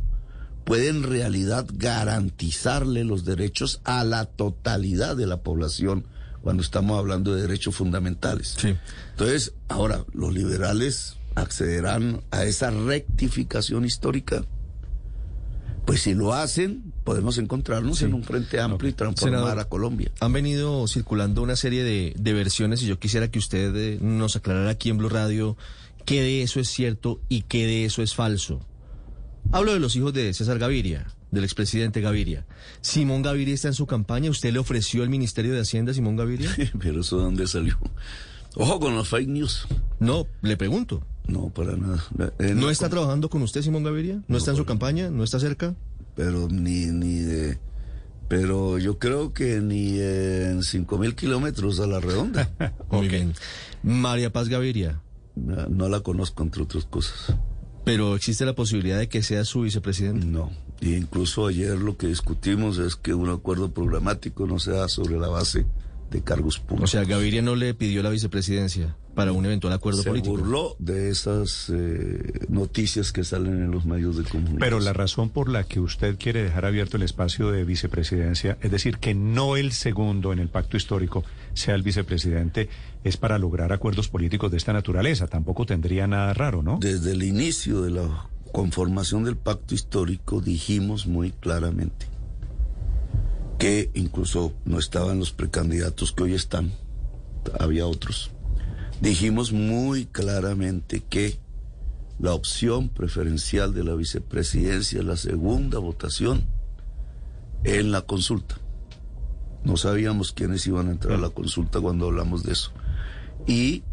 puede 0.64 0.90
en 0.90 1.04
realidad 1.04 1.68
garantizarle 1.72 3.04
los 3.04 3.24
derechos 3.24 3.82
a 3.84 4.04
la 4.04 4.26
totalidad 4.26 5.16
de 5.16 5.28
la 5.28 5.44
población 5.44 6.08
cuando 6.42 6.64
estamos 6.64 6.98
hablando 6.98 7.36
de 7.36 7.44
derechos 7.44 7.76
fundamentales. 7.76 8.56
Sí. 8.58 8.76
Entonces, 9.12 9.54
ahora, 9.68 10.06
los 10.14 10.34
liberales 10.34 11.18
accederán 11.36 12.24
a 12.32 12.46
esa 12.46 12.72
rectificación 12.72 13.86
histórica. 13.86 14.44
Pues 15.86 16.02
si 16.02 16.16
lo 16.16 16.34
hacen, 16.34 16.85
podemos 17.06 17.38
encontrarnos 17.38 18.00
Sí. 18.00 18.04
en 18.06 18.14
un 18.14 18.24
frente 18.24 18.60
amplio 18.60 18.90
y 18.90 18.94
transformar 18.94 19.40
Senador, 19.40 19.60
a 19.60 19.70
Colombia. 19.70 20.12
Han 20.20 20.34
venido 20.34 20.86
circulando 20.90 21.42
una 21.42 21.56
serie 21.56 21.84
de, 21.86 22.14
de 22.20 22.34
versiones 22.34 22.84
y 22.84 22.88
yo 22.88 23.00
quisiera 23.00 23.30
que 23.32 23.40
usted 23.40 23.74
eh, 23.78 23.98
nos 24.02 24.36
aclarara 24.36 24.72
aquí 24.72 24.90
en 24.90 24.98
Blue 24.98 25.08
Radio 25.08 25.56
qué 26.04 26.22
de 26.22 26.42
eso 26.42 26.60
es 26.60 26.68
cierto 26.68 27.22
y 27.30 27.44
qué 27.44 27.66
de 27.66 27.86
eso 27.86 28.02
es 28.02 28.14
falso. 28.14 28.60
Hablo 29.52 29.74
de 29.74 29.80
los 29.80 29.96
hijos 29.96 30.12
de 30.14 30.34
César 30.34 30.58
Gaviria, 30.60 31.06
del 31.32 31.44
expresidente 31.44 32.02
Gaviria. 32.02 32.46
¿Simón 32.82 33.22
Gaviria 33.22 33.54
está 33.54 33.68
en 33.68 33.74
su 33.76 33.86
campaña? 33.86 34.30
¿Usted 34.30 34.52
le 34.52 34.60
ofreció 34.60 35.04
el 35.04 35.10
Ministerio 35.10 35.54
de 35.54 35.62
Hacienda 35.62 35.92
a 35.92 35.96
Simón 35.96 36.16
Gaviria? 36.16 36.50
Pero 36.80 37.02
eso 37.02 37.18
de 37.18 37.24
dónde 37.24 37.48
salió. 37.48 37.78
Ojo 38.56 38.80
con 38.80 38.96
los 38.96 39.08
fake 39.10 39.28
news. 39.30 39.68
No, 40.00 40.26
le 40.42 40.58
pregunto. 40.58 41.04
No, 41.28 41.50
para 41.50 41.76
nada. 41.76 42.04
Eh, 42.40 42.54
¿No 42.56 42.70
está 42.70 42.86
con- 42.86 42.92
trabajando 42.98 43.30
con 43.30 43.42
usted, 43.42 43.62
Simón 43.62 43.84
Gaviria? 43.84 44.16
¿No, 44.16 44.24
No, 44.30 44.38
está 44.38 44.52
en 44.52 44.58
su 44.58 44.66
campaña? 44.66 45.10
¿No 45.10 45.24
está 45.24 45.40
cerca? 45.40 45.76
Pero 46.16 46.48
ni, 46.50 46.86
ni 46.88 47.20
de... 47.20 47.60
Pero 48.28 48.80
yo 48.80 48.98
creo 48.98 49.34
que 49.34 49.60
ni 49.62 50.00
en 50.00 50.64
cinco 50.64 50.98
mil 50.98 51.14
kilómetros 51.16 51.80
a 51.80 51.88
la 51.88 52.00
redonda. 52.00 52.50
Muy 52.92 53.08
bien. 53.08 53.34
María 53.84 54.32
Paz 54.32 54.50
Gaviria. 54.50 55.02
No 55.36 55.90
la 55.90 56.00
conozco, 56.00 56.42
entre 56.44 56.64
otras 56.64 56.86
cosas. 56.86 57.36
Pero 57.84 58.16
existe 58.16 58.46
la 58.46 58.56
posibilidad 58.56 58.98
de 58.98 59.10
que 59.10 59.22
sea 59.22 59.46
su 59.46 59.62
vicepresidente. 59.62 60.26
No. 60.26 60.50
Y 60.82 60.96
incluso 60.96 61.46
ayer 61.46 61.78
lo 61.78 61.98
que 61.98 62.08
discutimos 62.08 62.80
es 62.80 62.96
que 62.96 63.14
un 63.14 63.30
acuerdo 63.30 63.72
programático 63.72 64.48
no 64.48 64.58
se 64.58 64.72
da 64.72 64.88
sobre 64.88 65.20
la 65.20 65.28
base 65.28 65.66
de 66.10 66.22
cargos 66.24 66.58
O 66.60 66.64
públicos. 66.64 66.92
sea, 66.92 67.04
Gaviria 67.04 67.42
no 67.44 67.56
le 67.56 67.74
pidió 67.76 68.02
la 68.02 68.10
vicepresidencia 68.10 68.96
para 69.16 69.32
un 69.32 69.46
eventual 69.46 69.74
acuerdo 69.74 70.04
se 70.04 70.10
político. 70.10 70.38
burló 70.38 70.76
de 70.78 71.10
esas 71.10 71.72
eh, 71.74 72.46
noticias 72.50 73.12
que 73.12 73.24
salen 73.24 73.64
en 73.64 73.72
los 73.72 73.86
medios 73.86 74.18
de 74.18 74.24
comunicación. 74.24 74.60
Pero 74.60 74.80
la 74.80 74.94
razón 74.94 75.30
por 75.30 75.50
la 75.50 75.64
que 75.64 75.80
usted 75.80 76.18
quiere 76.20 76.44
dejar 76.44 76.66
abierto 76.66 76.98
el 76.98 77.04
espacio 77.04 77.50
de 77.52 77.64
vicepresidencia, 77.64 78.58
es 78.62 78.70
decir, 78.70 78.98
que 78.98 79.16
no 79.16 79.58
el 79.58 79.72
segundo 79.72 80.34
en 80.34 80.40
el 80.40 80.50
pacto 80.50 80.78
histórico 80.78 81.24
sea 81.54 81.76
el 81.76 81.82
vicepresidente, 81.82 82.70
es 83.04 83.18
para 83.18 83.40
lograr 83.40 83.74
acuerdos 83.74 84.10
políticos 84.10 84.52
de 84.52 84.58
esta 84.58 84.74
naturaleza. 84.74 85.28
Tampoco 85.28 85.66
tendría 85.66 86.06
nada 86.06 86.34
raro, 86.34 86.62
¿no? 86.62 86.78
Desde 86.80 87.14
el 87.14 87.24
inicio 87.24 87.82
de 87.82 87.92
la 87.92 88.30
conformación 88.52 89.24
del 89.24 89.38
pacto 89.38 89.74
histórico 89.74 90.42
dijimos 90.42 91.08
muy 91.08 91.32
claramente 91.32 92.08
que 93.58 93.90
incluso 93.94 94.54
no 94.66 94.80
estaban 94.80 95.20
los 95.20 95.32
precandidatos 95.32 96.12
que 96.12 96.24
hoy 96.24 96.34
están, 96.34 96.74
había 97.60 97.88
otros. 97.88 98.32
Dijimos 99.02 99.52
muy 99.52 100.06
claramente 100.06 101.02
que 101.02 101.38
la 102.18 102.34
opción 102.34 102.90
preferencial 102.90 103.74
de 103.74 103.84
la 103.84 103.94
vicepresidencia 103.94 105.00
es 105.00 105.06
la 105.06 105.18
segunda 105.18 105.80
votación 105.80 106.46
en 107.64 107.92
la 107.92 108.02
consulta. 108.02 108.58
No 109.66 109.76
sabíamos 109.76 110.32
quiénes 110.32 110.66
iban 110.68 110.88
a 110.88 110.92
entrar 110.92 111.16
a 111.18 111.22
la 111.22 111.30
consulta 111.30 111.82
cuando 111.82 112.06
hablamos 112.06 112.44
de 112.44 112.54
eso. 112.54 112.72
Y, 113.46 113.84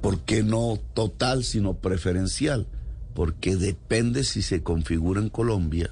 ¿por 0.00 0.20
qué 0.20 0.42
no 0.42 0.78
total, 0.94 1.42
sino 1.42 1.74
preferencial? 1.74 2.68
Porque 3.14 3.56
depende 3.56 4.22
si 4.22 4.42
se 4.42 4.62
configura 4.62 5.20
en 5.20 5.28
Colombia 5.28 5.90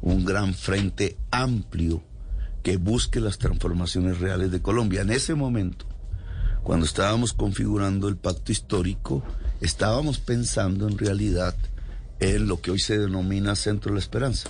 un 0.00 0.24
gran 0.24 0.54
frente 0.54 1.16
amplio 1.30 2.02
que 2.62 2.76
busque 2.78 3.20
las 3.20 3.38
transformaciones 3.38 4.18
reales 4.18 4.50
de 4.50 4.62
Colombia. 4.62 5.02
En 5.02 5.10
ese 5.10 5.34
momento, 5.34 5.86
cuando 6.64 6.86
estábamos 6.86 7.34
configurando 7.34 8.08
el 8.08 8.16
pacto 8.16 8.50
histórico, 8.50 9.22
estábamos 9.60 10.18
pensando 10.18 10.88
en 10.88 10.96
realidad 10.96 11.54
en 12.20 12.48
lo 12.48 12.62
que 12.62 12.70
hoy 12.70 12.78
se 12.78 12.98
denomina 12.98 13.54
Centro 13.54 13.90
de 13.90 13.96
la 13.96 14.00
Esperanza, 14.00 14.48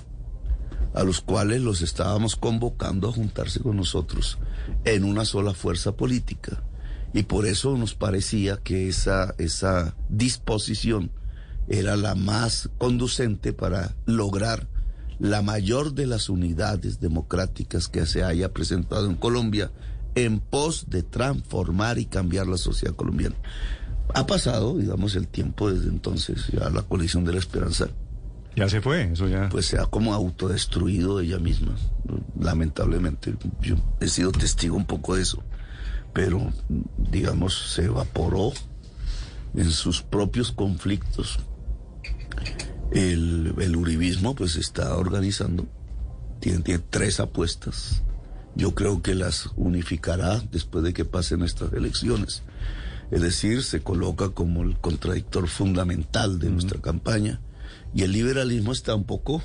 a 0.94 1.03
los 1.03 1.20
cuales 1.20 1.61
los 1.61 1.83
estábamos 1.83 2.37
convocando 2.37 3.09
a 3.09 3.12
juntarse 3.12 3.59
con 3.59 3.77
nosotros 3.77 4.38
en 4.85 5.03
una 5.03 5.24
sola 5.24 5.55
fuerza 5.55 5.96
política. 5.96 6.62
Y 7.12 7.24
por 7.24 7.46
eso 7.46 7.77
nos 7.77 7.94
parecía 7.94 8.59
que 8.59 8.88
esa, 8.88 9.35
esa 9.38 9.96
disposición 10.09 11.11
era 11.66 11.96
la 11.96 12.14
más 12.14 12.70
conducente 12.79 13.53
para 13.53 13.96
lograr 14.07 14.68
la 15.18 15.42
mayor 15.42 15.94
de 15.94 16.07
las 16.07 16.29
unidades 16.29 17.00
democráticas 17.00 17.88
que 17.88 18.07
se 18.07 18.22
haya 18.22 18.53
presentado 18.53 19.11
en 19.11 19.16
Colombia 19.16 19.72
en 20.14 20.40
pos 20.40 20.87
de 20.88 21.03
transformar 21.03 21.98
y 21.98 22.07
cambiar 22.07 22.46
la 22.46 22.57
sociedad 22.57 22.94
colombiana. 22.94 23.37
Ha 24.14 24.27
pasado, 24.27 24.77
digamos, 24.77 25.16
el 25.16 25.29
tiempo 25.29 25.70
desde 25.70 25.88
entonces, 25.88 26.48
ya 26.53 26.68
la 26.70 26.83
coalición 26.83 27.24
de 27.24 27.33
la 27.33 27.38
esperanza. 27.38 27.88
Ya 28.57 28.68
se 28.68 28.81
fue, 28.81 29.11
eso 29.12 29.27
ya. 29.27 29.48
Pues 29.48 29.66
se 29.66 29.79
ha 29.79 29.87
como 29.87 30.14
autodestruido 30.14 31.20
ella 31.20 31.38
misma, 31.38 31.74
lamentablemente. 32.38 33.35
Yo 33.61 33.77
he 34.00 34.09
sido 34.09 34.31
testigo 34.31 34.77
un 34.77 34.85
poco 34.85 35.16
de 35.16 35.22
eso, 35.22 35.42
pero, 36.12 36.53
digamos, 36.96 37.72
se 37.74 37.87
evaporó 37.87 38.53
en 39.57 39.70
sus 39.70 40.03
propios 40.03 40.53
conflictos. 40.53 41.40
El, 42.92 43.55
el 43.59 43.74
uribismo, 43.74 44.37
pues, 44.37 44.55
está 44.55 44.96
organizando, 44.96 45.66
tiene, 46.38 46.61
tiene 46.61 46.85
tres 46.90 47.18
apuestas. 47.18 48.05
Yo 48.56 48.74
creo 48.74 49.02
que 49.02 49.14
las 49.14 49.50
unificará 49.56 50.40
después 50.50 50.84
de 50.84 50.92
que 50.92 51.04
pasen 51.04 51.42
estas 51.42 51.72
elecciones 51.72 52.42
es 53.10 53.20
decir, 53.20 53.62
se 53.62 53.80
coloca 53.80 54.30
como 54.30 54.62
el 54.62 54.76
contradictor 54.78 55.48
fundamental 55.48 56.38
de 56.38 56.50
nuestra 56.50 56.80
campaña 56.80 57.40
y 57.94 58.02
el 58.02 58.12
liberalismo 58.12 58.72
está 58.72 58.94
un 58.94 59.04
poco 59.04 59.42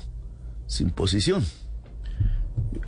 sin 0.66 0.90
posición. 0.90 1.44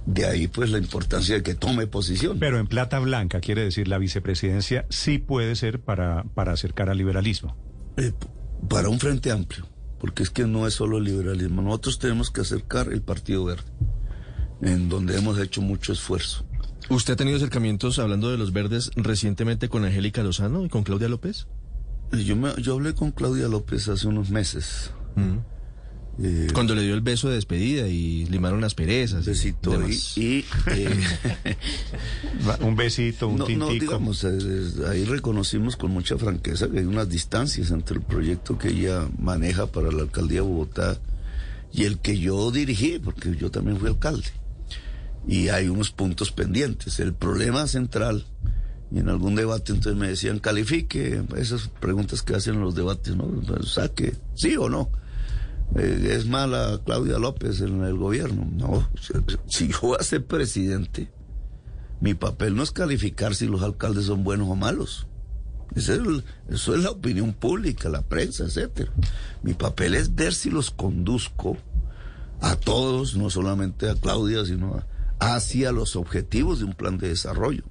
De 0.07 0.27
ahí 0.27 0.49
pues 0.49 0.71
la 0.71 0.79
importancia 0.79 1.37
de 1.37 1.43
que 1.43 1.55
tome 1.55 1.87
posición. 1.87 2.39
Pero 2.39 2.59
en 2.59 2.67
plata 2.67 2.99
blanca, 2.99 3.41
quiere 3.41 3.63
decir, 3.63 3.89
la 3.89 3.99
vicepresidencia 3.99 4.87
sí 4.91 5.19
puede 5.19 5.55
ser 5.57 5.81
para, 5.81 6.25
para 6.35 6.53
acercar 6.53 6.91
al 6.91 6.99
liberalismo. 6.99 7.57
Eh, 7.97 8.13
para 8.69 8.89
un 8.89 8.99
frente 8.99 9.31
amplio, 9.31 9.67
porque 10.01 10.23
es 10.23 10.31
que 10.31 10.47
no 10.47 10.67
es 10.67 10.75
solo 10.75 10.99
el 10.99 11.05
liberalismo, 11.05 11.63
nosotros 11.63 11.99
tenemos 11.99 12.31
que 12.31 12.41
acercar 12.41 12.93
el 12.93 13.03
Partido 13.03 13.45
Verde, 13.45 13.71
en 14.63 14.89
donde 14.89 15.19
hemos 15.19 15.39
hecho 15.39 15.61
mucho 15.61 15.93
esfuerzo. 15.93 16.45
¿Usted 16.89 17.15
ha 17.15 17.17
tenido 17.17 17.37
acercamientos, 17.37 17.99
hablando 17.99 18.31
de 18.31 18.39
los 18.39 18.53
verdes, 18.53 18.91
recientemente 18.97 19.69
con 19.69 19.85
Angélica 19.85 20.23
Lozano 20.23 20.65
y 20.65 20.69
con 20.69 20.83
Claudia 20.83 21.09
López? 21.09 21.47
Yo, 22.13 22.37
me, 22.37 22.53
yo 22.61 22.75
hablé 22.75 22.95
con 22.95 23.11
Claudia 23.13 23.49
López 23.49 23.89
hace 23.89 24.07
unos 24.07 24.31
meses. 24.31 24.91
Mm. 25.17 25.39
Eh, 26.23 26.49
Cuando 26.53 26.75
le 26.75 26.83
dio 26.83 26.93
el 26.93 27.01
beso 27.01 27.31
de 27.31 27.37
despedida 27.37 27.89
y 27.89 28.27
limaron 28.27 28.61
las 28.61 28.75
perezas. 28.75 29.25
Besito 29.25 29.81
y... 29.89 29.95
y 30.21 30.45
eh, 30.67 30.91
un 32.61 32.77
besito, 32.77 33.29
un 33.29 33.39
no, 33.39 33.45
tintico. 33.47 33.67
No, 33.67 33.73
digamos, 33.73 34.25
eh, 34.25 34.31
ahí 34.91 35.05
reconocimos 35.05 35.77
con 35.77 35.91
mucha 35.91 36.19
franqueza 36.19 36.69
que 36.69 36.81
hay 36.81 36.85
unas 36.85 37.09
distancias 37.09 37.71
entre 37.71 37.97
el 37.97 38.03
proyecto 38.03 38.59
que 38.59 38.69
ella 38.69 39.09
maneja 39.19 39.67
para 39.67 39.91
la 39.91 40.03
alcaldía 40.03 40.43
de 40.43 40.47
Bogotá 40.47 40.99
y 41.73 41.85
el 41.85 41.99
que 41.99 42.19
yo 42.19 42.51
dirigí, 42.51 42.99
porque 42.99 43.35
yo 43.35 43.51
también 43.51 43.79
fui 43.79 43.89
alcalde 43.89 44.29
y 45.27 45.49
hay 45.49 45.69
unos 45.69 45.91
puntos 45.91 46.33
pendientes. 46.33 46.99
El 47.01 47.15
problema 47.15 47.67
central, 47.67 48.27
y 48.91 48.99
en 48.99 49.09
algún 49.09 49.35
debate 49.35 49.73
entonces 49.73 49.99
me 49.99 50.09
decían, 50.09 50.39
califique 50.39 51.23
esas 51.37 51.69
preguntas 51.69 52.23
que 52.23 52.35
hacen 52.35 52.55
en 52.55 52.61
los 52.61 52.75
debates, 52.75 53.17
¿no? 53.17 53.25
Pues, 53.25 53.73
saque, 53.73 54.15
sí 54.35 54.57
o 54.57 54.69
no. 54.69 54.91
Eh, 55.77 56.17
¿Es 56.17 56.27
mala 56.27 56.81
Claudia 56.85 57.19
López 57.19 57.61
en 57.63 57.83
el 57.83 57.97
gobierno? 57.97 58.47
No, 58.53 58.89
si 59.49 59.69
yo 59.69 59.79
voy 59.81 59.97
a 59.99 60.03
ser 60.03 60.27
presidente, 60.27 61.11
mi 62.01 62.15
papel 62.15 62.55
no 62.55 62.63
es 62.63 62.73
calificar 62.73 63.35
si 63.35 63.47
los 63.47 63.63
alcaldes 63.63 64.07
son 64.07 64.25
buenos 64.25 64.49
o 64.49 64.57
malos. 64.57 65.07
Eso 65.75 65.95
es, 65.95 66.23
es 66.51 66.69
la 66.69 66.91
opinión 66.91 67.33
pública, 67.33 67.89
la 67.89 68.03
prensa, 68.03 68.45
etcétera. 68.45 68.93
Mi 69.43 69.55
papel 69.55 69.95
es 69.95 70.15
ver 70.15 70.35
si 70.35 70.51
los 70.51 70.71
conduzco 70.71 71.57
a 72.41 72.57
todos, 72.57 73.17
no 73.17 73.31
solamente 73.31 73.89
a 73.89 73.95
Claudia, 73.95 74.45
sino 74.45 74.75
a, 74.75 74.87
hacia 75.23 75.71
los 75.73 75.95
objetivos 75.95 76.59
de 76.59 76.65
un 76.65 76.75
plan 76.75 76.99
de 76.99 77.09
desarrollo. 77.09 77.65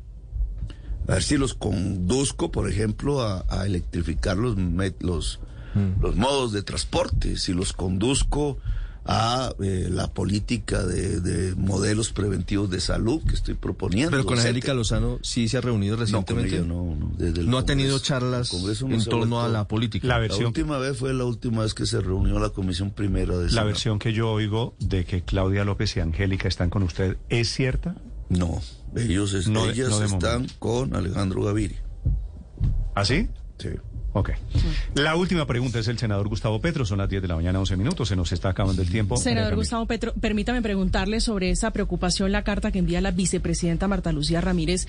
A 1.08 1.14
ver 1.14 1.24
si 1.24 1.38
los 1.38 1.54
conduzco, 1.54 2.52
por 2.52 2.70
ejemplo, 2.70 3.22
a, 3.22 3.46
a 3.50 3.66
electrificar 3.66 4.38
los, 4.38 4.56
los, 5.00 5.40
mm. 5.74 6.02
los 6.02 6.16
modos 6.16 6.54
de 6.54 6.64
transporte, 6.64 7.38
si 7.38 7.54
los 7.54 7.74
conduzco 7.74 8.58
a 9.06 9.54
eh, 9.62 9.88
la 9.90 10.14
política 10.14 10.84
de, 10.84 11.20
de, 11.22 11.56
modelos 11.56 12.12
preventivos 12.12 12.70
de 12.70 12.80
salud 12.80 13.22
que 13.28 13.34
estoy 13.34 13.56
proponiendo. 13.56 14.12
Pero 14.12 14.26
con 14.26 14.38
Angélica 14.38 14.74
Lozano 14.74 15.20
sí 15.24 15.48
se 15.48 15.58
ha 15.58 15.62
reunido 15.62 15.98
recientemente. 15.98 16.60
No, 16.60 16.96
no, 16.96 17.12
desde 17.18 17.44
no 17.44 17.58
ha 17.58 17.66
tenido 17.66 17.98
charlas 18.00 18.54
no 18.54 18.94
en 18.94 19.04
torno 19.06 19.42
a 19.42 19.50
la 19.50 19.68
política. 19.68 20.08
La, 20.08 20.20
versión, 20.20 20.44
la 20.44 20.48
última 20.50 20.78
vez 20.78 20.98
fue 20.98 21.14
la 21.14 21.26
última 21.26 21.64
vez 21.64 21.74
que 21.74 21.86
se 21.86 22.00
reunió 22.00 22.40
la 22.40 22.50
comisión 22.50 22.92
primera 22.92 23.38
de 23.38 23.52
La 23.52 23.64
versión 23.64 23.98
que 23.98 24.14
yo 24.14 24.30
oigo 24.30 24.76
de 24.80 25.06
que 25.06 25.24
Claudia 25.24 25.64
López 25.66 25.98
y 25.98 26.00
Angélica 26.00 26.48
están 26.48 26.70
con 26.70 26.84
usted, 26.84 27.18
¿es 27.30 27.52
cierta? 27.52 27.96
No, 28.30 28.62
ellos 28.96 29.34
es, 29.34 29.48
no, 29.48 29.66
ellas 29.70 29.90
no 29.90 30.04
están 30.04 30.34
momento. 30.34 30.54
con 30.60 30.96
Alejandro 30.96 31.44
Gaviria. 31.44 31.82
¿Ah, 32.96 33.04
sí? 33.04 33.28
Sí. 33.58 33.70
Ok. 34.14 34.32
La 34.96 35.16
última 35.16 35.46
pregunta 35.48 35.80
es 35.80 35.88
el 35.88 35.98
senador 35.98 36.28
Gustavo 36.28 36.60
Petro. 36.60 36.86
Son 36.86 36.98
las 36.98 37.10
10 37.10 37.22
de 37.22 37.28
la 37.30 37.36
mañana, 37.36 37.60
11 37.60 37.78
minutos. 37.78 38.10
Se 38.10 38.16
nos 38.16 38.32
está 38.32 38.50
acabando 38.50 38.82
el 38.82 38.90
tiempo. 38.90 39.16
Senador 39.18 39.56
Gustavo 39.56 39.86
Petro, 39.86 40.14
permítame 40.20 40.62
preguntarle 40.62 41.22
sobre 41.22 41.50
esa 41.50 41.72
preocupación, 41.72 42.32
la 42.32 42.44
carta 42.44 42.72
que 42.72 42.80
envía 42.80 43.00
la 43.00 43.12
vicepresidenta 43.12 43.88
Marta 43.88 44.12
Lucía 44.12 44.42
Ramírez 44.42 44.88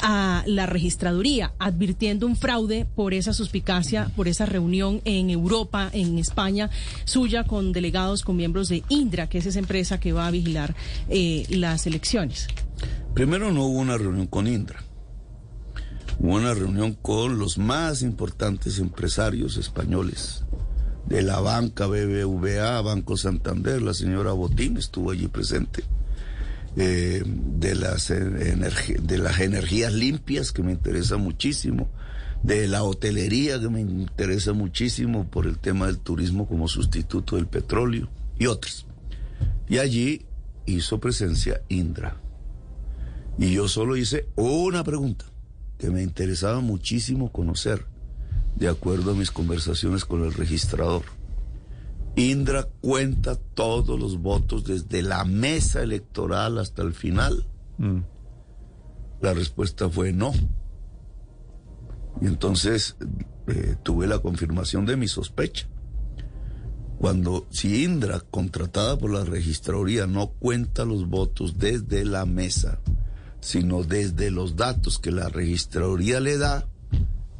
a 0.00 0.42
la 0.46 0.66
registraduría, 0.66 1.52
advirtiendo 1.58 2.26
un 2.26 2.36
fraude 2.36 2.86
por 2.94 3.12
esa 3.12 3.34
suspicacia, 3.34 4.10
por 4.16 4.26
esa 4.26 4.46
reunión 4.46 5.02
en 5.04 5.28
Europa, 5.28 5.90
en 5.92 6.18
España, 6.18 6.70
suya 7.04 7.44
con 7.44 7.72
delegados, 7.72 8.22
con 8.22 8.36
miembros 8.36 8.68
de 8.68 8.82
Indra, 8.88 9.28
que 9.28 9.38
es 9.38 9.46
esa 9.46 9.58
empresa 9.58 10.00
que 10.00 10.12
va 10.12 10.26
a 10.26 10.30
vigilar 10.30 10.74
eh, 11.08 11.44
las 11.50 11.86
elecciones. 11.86 12.48
Primero 13.14 13.52
no 13.52 13.64
hubo 13.66 13.78
una 13.78 13.98
reunión 13.98 14.26
con 14.26 14.46
Indra 14.46 14.82
hubo 16.18 16.36
una 16.36 16.54
reunión 16.54 16.94
con 16.94 17.38
los 17.38 17.58
más 17.58 18.02
importantes 18.02 18.78
empresarios 18.78 19.56
españoles 19.56 20.44
de 21.06 21.22
la 21.22 21.40
banca 21.40 21.86
BBVA, 21.86 22.80
Banco 22.80 23.16
Santander, 23.16 23.82
la 23.82 23.94
señora 23.94 24.32
Botín 24.32 24.76
estuvo 24.76 25.10
allí 25.10 25.28
presente, 25.28 25.84
eh, 26.76 27.22
de, 27.26 27.74
las 27.74 28.08
de 28.08 29.18
las 29.18 29.40
energías 29.40 29.92
limpias 29.92 30.52
que 30.52 30.62
me 30.62 30.72
interesa 30.72 31.16
muchísimo, 31.16 31.88
de 32.42 32.66
la 32.66 32.82
hotelería 32.82 33.60
que 33.60 33.68
me 33.68 33.80
interesa 33.80 34.52
muchísimo 34.52 35.28
por 35.28 35.46
el 35.46 35.58
tema 35.58 35.86
del 35.86 35.98
turismo 35.98 36.48
como 36.48 36.66
sustituto 36.66 37.36
del 37.36 37.46
petróleo 37.46 38.08
y 38.38 38.46
otras. 38.46 38.86
Y 39.68 39.78
allí 39.78 40.24
hizo 40.66 40.98
presencia 40.98 41.62
Indra. 41.68 42.16
Y 43.38 43.52
yo 43.52 43.68
solo 43.68 43.96
hice 43.96 44.26
una 44.36 44.84
pregunta 44.84 45.31
que 45.82 45.90
me 45.90 46.00
interesaba 46.00 46.60
muchísimo 46.60 47.32
conocer, 47.32 47.86
de 48.54 48.68
acuerdo 48.68 49.10
a 49.10 49.14
mis 49.14 49.32
conversaciones 49.32 50.04
con 50.04 50.22
el 50.22 50.32
registrador. 50.32 51.02
Indra 52.14 52.68
cuenta 52.80 53.34
todos 53.34 53.98
los 53.98 54.18
votos 54.18 54.62
desde 54.62 55.02
la 55.02 55.24
mesa 55.24 55.82
electoral 55.82 56.58
hasta 56.58 56.82
el 56.82 56.94
final. 56.94 57.48
Mm. 57.78 57.98
La 59.22 59.34
respuesta 59.34 59.88
fue 59.88 60.12
no. 60.12 60.32
Y 62.20 62.26
entonces 62.26 62.96
eh, 63.48 63.74
tuve 63.82 64.06
la 64.06 64.20
confirmación 64.20 64.86
de 64.86 64.96
mi 64.96 65.08
sospecha. 65.08 65.66
Cuando 67.00 67.48
si 67.50 67.82
Indra, 67.82 68.20
contratada 68.20 68.96
por 68.96 69.10
la 69.10 69.24
registraduría, 69.24 70.06
no 70.06 70.28
cuenta 70.28 70.84
los 70.84 71.08
votos 71.08 71.58
desde 71.58 72.04
la 72.04 72.24
mesa, 72.24 72.78
sino 73.42 73.82
desde 73.82 74.30
los 74.30 74.54
datos 74.56 75.00
que 75.00 75.10
la 75.10 75.28
registraduría 75.28 76.20
le 76.20 76.38
da, 76.38 76.68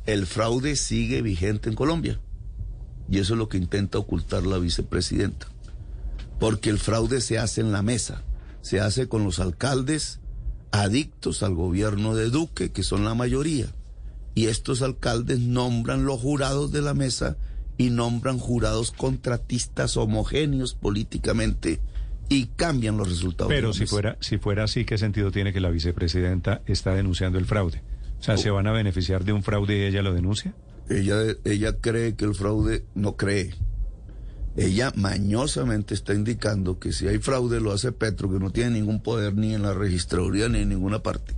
el 0.04 0.26
fraude 0.26 0.74
sigue 0.74 1.22
vigente 1.22 1.70
en 1.70 1.76
Colombia. 1.76 2.20
Y 3.08 3.20
eso 3.20 3.34
es 3.34 3.38
lo 3.38 3.48
que 3.48 3.56
intenta 3.56 3.98
ocultar 3.98 4.44
la 4.44 4.58
vicepresidenta. 4.58 5.46
Porque 6.40 6.70
el 6.70 6.80
fraude 6.80 7.20
se 7.20 7.38
hace 7.38 7.60
en 7.60 7.70
la 7.70 7.82
mesa, 7.82 8.24
se 8.62 8.80
hace 8.80 9.08
con 9.08 9.22
los 9.22 9.38
alcaldes 9.38 10.18
adictos 10.72 11.44
al 11.44 11.54
gobierno 11.54 12.16
de 12.16 12.30
Duque, 12.30 12.72
que 12.72 12.82
son 12.82 13.04
la 13.04 13.14
mayoría. 13.14 13.66
Y 14.34 14.46
estos 14.46 14.82
alcaldes 14.82 15.38
nombran 15.38 16.04
los 16.04 16.20
jurados 16.20 16.72
de 16.72 16.82
la 16.82 16.94
mesa 16.94 17.36
y 17.78 17.90
nombran 17.90 18.38
jurados 18.38 18.90
contratistas 18.90 19.96
homogéneos 19.96 20.74
políticamente 20.74 21.80
y 22.32 22.46
cambian 22.56 22.96
los 22.96 23.08
resultados. 23.08 23.52
Pero 23.52 23.72
si 23.74 23.86
fuera, 23.86 24.16
si 24.20 24.38
fuera 24.38 24.64
así, 24.64 24.84
¿qué 24.84 24.96
sentido 24.96 25.30
tiene 25.30 25.52
que 25.52 25.60
la 25.60 25.68
vicepresidenta 25.68 26.62
está 26.66 26.94
denunciando 26.94 27.38
el 27.38 27.44
fraude? 27.44 27.82
O 28.20 28.22
sea, 28.22 28.38
¿se 28.38 28.50
van 28.50 28.66
a 28.66 28.72
beneficiar 28.72 29.24
de 29.24 29.32
un 29.32 29.42
fraude 29.42 29.78
y 29.78 29.82
ella 29.82 30.00
lo 30.00 30.14
denuncia? 30.14 30.54
Ella, 30.88 31.16
ella 31.44 31.76
cree 31.78 32.14
que 32.14 32.24
el 32.24 32.34
fraude 32.34 32.84
no 32.94 33.16
cree. 33.16 33.54
Ella 34.56 34.92
mañosamente 34.96 35.92
está 35.92 36.14
indicando 36.14 36.78
que 36.78 36.92
si 36.92 37.06
hay 37.06 37.18
fraude 37.18 37.60
lo 37.60 37.72
hace 37.72 37.92
Petro, 37.92 38.30
que 38.30 38.38
no 38.38 38.50
tiene 38.50 38.70
ningún 38.70 39.02
poder 39.02 39.34
ni 39.34 39.54
en 39.54 39.62
la 39.62 39.74
registraduría 39.74 40.48
ni 40.48 40.60
en 40.60 40.70
ninguna 40.70 41.02
parte. 41.02 41.34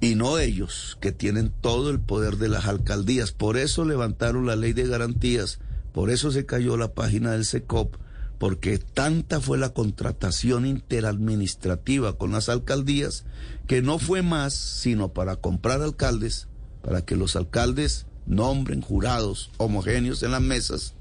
Y 0.00 0.14
no 0.14 0.38
ellos, 0.38 0.98
que 1.00 1.12
tienen 1.12 1.52
todo 1.60 1.90
el 1.90 2.00
poder 2.00 2.36
de 2.36 2.48
las 2.48 2.66
alcaldías. 2.66 3.32
Por 3.32 3.56
eso 3.56 3.84
levantaron 3.84 4.46
la 4.46 4.56
ley 4.56 4.72
de 4.72 4.86
garantías, 4.86 5.58
por 5.92 6.10
eso 6.10 6.30
se 6.30 6.46
cayó 6.46 6.76
la 6.76 6.92
página 6.92 7.32
del 7.32 7.44
SECOP, 7.44 7.96
porque 8.42 8.78
tanta 8.78 9.40
fue 9.40 9.56
la 9.56 9.68
contratación 9.68 10.66
interadministrativa 10.66 12.18
con 12.18 12.32
las 12.32 12.48
alcaldías 12.48 13.24
que 13.68 13.82
no 13.82 14.00
fue 14.00 14.22
más 14.22 14.52
sino 14.52 15.12
para 15.12 15.36
comprar 15.36 15.80
alcaldes, 15.80 16.48
para 16.82 17.04
que 17.04 17.14
los 17.14 17.36
alcaldes 17.36 18.06
nombren 18.26 18.80
jurados 18.80 19.52
homogéneos 19.58 20.24
en 20.24 20.32
las 20.32 20.40
mesas 20.40 20.94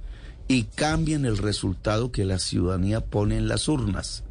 y 0.47 0.65
cambien 0.65 1.25
el 1.25 1.39
resultado 1.39 2.11
que 2.11 2.25
la 2.25 2.37
ciudadanía 2.37 3.07
pone 3.07 3.37
en 3.37 3.47
las 3.47 3.67
urnas. 3.67 4.23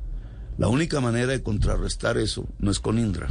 La 0.56 0.68
única 0.68 1.00
manera 1.00 1.32
de 1.32 1.42
contrarrestar 1.42 2.16
eso 2.16 2.46
no 2.60 2.70
es 2.70 2.78
con 2.78 2.96
Indra, 2.96 3.26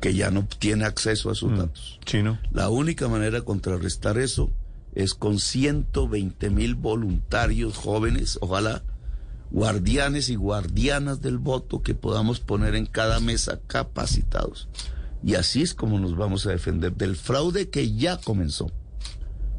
que 0.00 0.14
ya 0.14 0.30
no 0.30 0.46
tiene 0.60 0.84
acceso 0.84 1.30
a 1.30 1.34
sus 1.34 1.58
datos. 1.58 1.98
Chino. 2.04 2.38
La 2.52 2.68
única 2.68 3.08
manera 3.08 3.40
de 3.40 3.44
contrarrestar 3.44 4.18
eso 4.18 4.52
es 4.94 5.14
con 5.14 5.38
120 5.38 6.50
mil 6.50 6.74
voluntarios 6.74 7.76
jóvenes, 7.76 8.38
ojalá 8.40 8.82
guardianes 9.50 10.28
y 10.30 10.34
guardianas 10.36 11.20
del 11.20 11.38
voto 11.38 11.82
que 11.82 11.94
podamos 11.94 12.40
poner 12.40 12.74
en 12.74 12.86
cada 12.86 13.20
mesa 13.20 13.60
capacitados. 13.66 14.68
Y 15.24 15.34
así 15.34 15.62
es 15.62 15.74
como 15.74 15.98
nos 15.98 16.16
vamos 16.16 16.46
a 16.46 16.50
defender 16.50 16.94
del 16.96 17.16
fraude 17.16 17.68
que 17.68 17.92
ya 17.94 18.16
comenzó. 18.18 18.70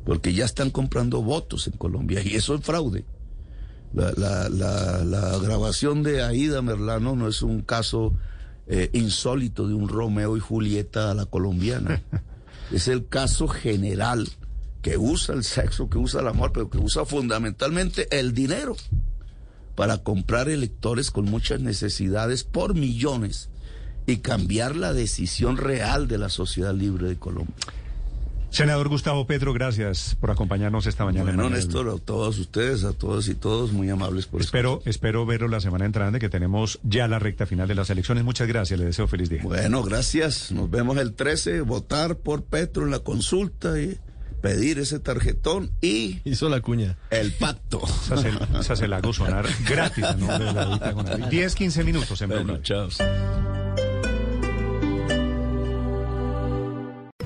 Porque 0.06 0.34
ya 0.34 0.44
están 0.46 0.70
comprando 0.72 1.22
votos 1.22 1.68
en 1.68 1.78
Colombia 1.78 2.22
y 2.24 2.36
eso 2.36 2.56
es 2.56 2.62
fraude. 2.62 3.06
La, 3.94 4.12
la- 4.18 4.50
la- 4.50 5.04
la 5.06 5.38
grabación 5.38 6.04
de 6.04 6.24
Aida 6.24 6.62
Merlano 6.62 7.16
no 7.16 7.28
es 7.28 7.42
un 7.42 7.62
caso 7.62 8.14
eh, 8.68 8.90
insólito 8.94 9.68
de 9.68 9.74
un 9.76 9.88
Romeo 9.88 10.36
y 10.36 10.40
Julieta 10.42 11.12
a 11.12 11.14
la 11.14 11.26
colombiana. 11.26 12.02
es 12.72 12.88
el 12.90 13.08
caso 13.08 13.48
general 13.48 14.28
que 14.84 14.98
usa 14.98 15.34
el 15.34 15.44
sexo, 15.44 15.90
que 15.90 15.98
usa 15.98 16.22
el 16.22 16.28
amor, 16.28 16.52
pero 16.54 16.70
que 16.70 16.78
usa 16.78 17.06
fundamentalmente 17.06 18.08
el 18.20 18.34
dinero 18.34 18.76
para 19.76 20.00
comprar 20.00 20.50
electores 20.50 21.10
con 21.10 21.26
muchas 21.26 21.62
necesidades 21.62 22.44
por 22.44 22.76
millones 22.76 23.50
y 24.06 24.18
cambiar 24.18 24.76
la 24.76 24.94
decisión 24.94 25.58
real 25.58 26.08
de 26.08 26.18
la 26.18 26.30
sociedad 26.30 26.76
libre 26.76 27.08
de 27.08 27.16
Colombia. 27.16 27.56
Senador 28.50 28.88
Gustavo 28.88 29.26
Petro, 29.26 29.52
gracias 29.52 30.16
por 30.20 30.30
acompañarnos 30.30 30.86
esta 30.86 31.06
mañana. 31.06 31.32
en 31.32 31.38
Bueno, 31.38 31.50
Néstor, 31.50 31.90
a 31.90 31.98
todos 31.98 32.38
ustedes, 32.38 32.84
a 32.84 32.94
todos 32.94 33.28
y 33.30 33.34
todos, 33.34 33.72
muy 33.72 33.90
amables 33.90 34.28
por 34.28 34.42
Espero, 34.42 34.82
espero 34.86 35.26
verlo 35.26 35.48
la 35.48 35.60
semana 35.60 35.86
entrante, 35.86 36.20
que 36.20 36.30
tenemos 36.30 36.80
ya 36.84 37.08
la 37.08 37.18
recta 37.18 37.48
final 37.48 37.68
de 37.68 37.74
las 37.74 37.90
elecciones. 37.90 38.24
Muchas 38.24 38.48
gracias, 38.48 38.80
le 38.80 38.86
deseo 38.86 39.08
feliz 39.08 39.30
día. 39.30 39.42
Bueno, 39.42 39.82
gracias. 39.82 40.52
Nos 40.52 40.70
vemos 40.70 40.98
el 40.98 41.14
13. 41.14 41.62
Votar 41.62 42.18
por 42.18 42.44
Petro 42.44 42.84
en 42.84 42.92
la 42.92 43.00
consulta 43.00 43.80
y 43.82 43.98
pedir 44.44 44.78
ese 44.78 45.00
tarjetón 45.00 45.72
y. 45.82 46.20
Hizo 46.26 46.50
la 46.50 46.60
cuña. 46.60 46.98
El 47.10 47.32
pacto. 47.32 47.82
Esa 47.86 48.18
se, 48.18 48.32
esa 48.60 48.76
se 48.76 48.88
la 48.90 48.98
hago 48.98 49.14
sonar 49.14 49.48
gratis 49.68 50.04
a 50.04 50.16
nombre 50.16 50.44
de 50.44 50.54
la 50.54 50.66
Dita 50.66 50.94
con 50.94 51.06
David. 51.06 51.26
10, 51.28 51.56
15 51.56 51.84
minutos 51.86 52.22
en 52.22 52.30
Radio. 52.30 52.58
chao. 52.62 52.90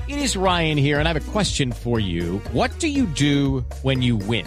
It 0.06 0.16
is 0.16 0.36
Ryan 0.36 0.78
here, 0.78 1.00
and 1.00 1.08
I 1.08 1.12
have 1.12 1.16
a 1.16 1.32
question 1.32 1.72
for 1.72 1.98
you. 1.98 2.40
What 2.52 2.70
do 2.78 2.86
you 2.86 3.06
do 3.06 3.64
when 3.82 4.00
you 4.00 4.16
win? 4.16 4.46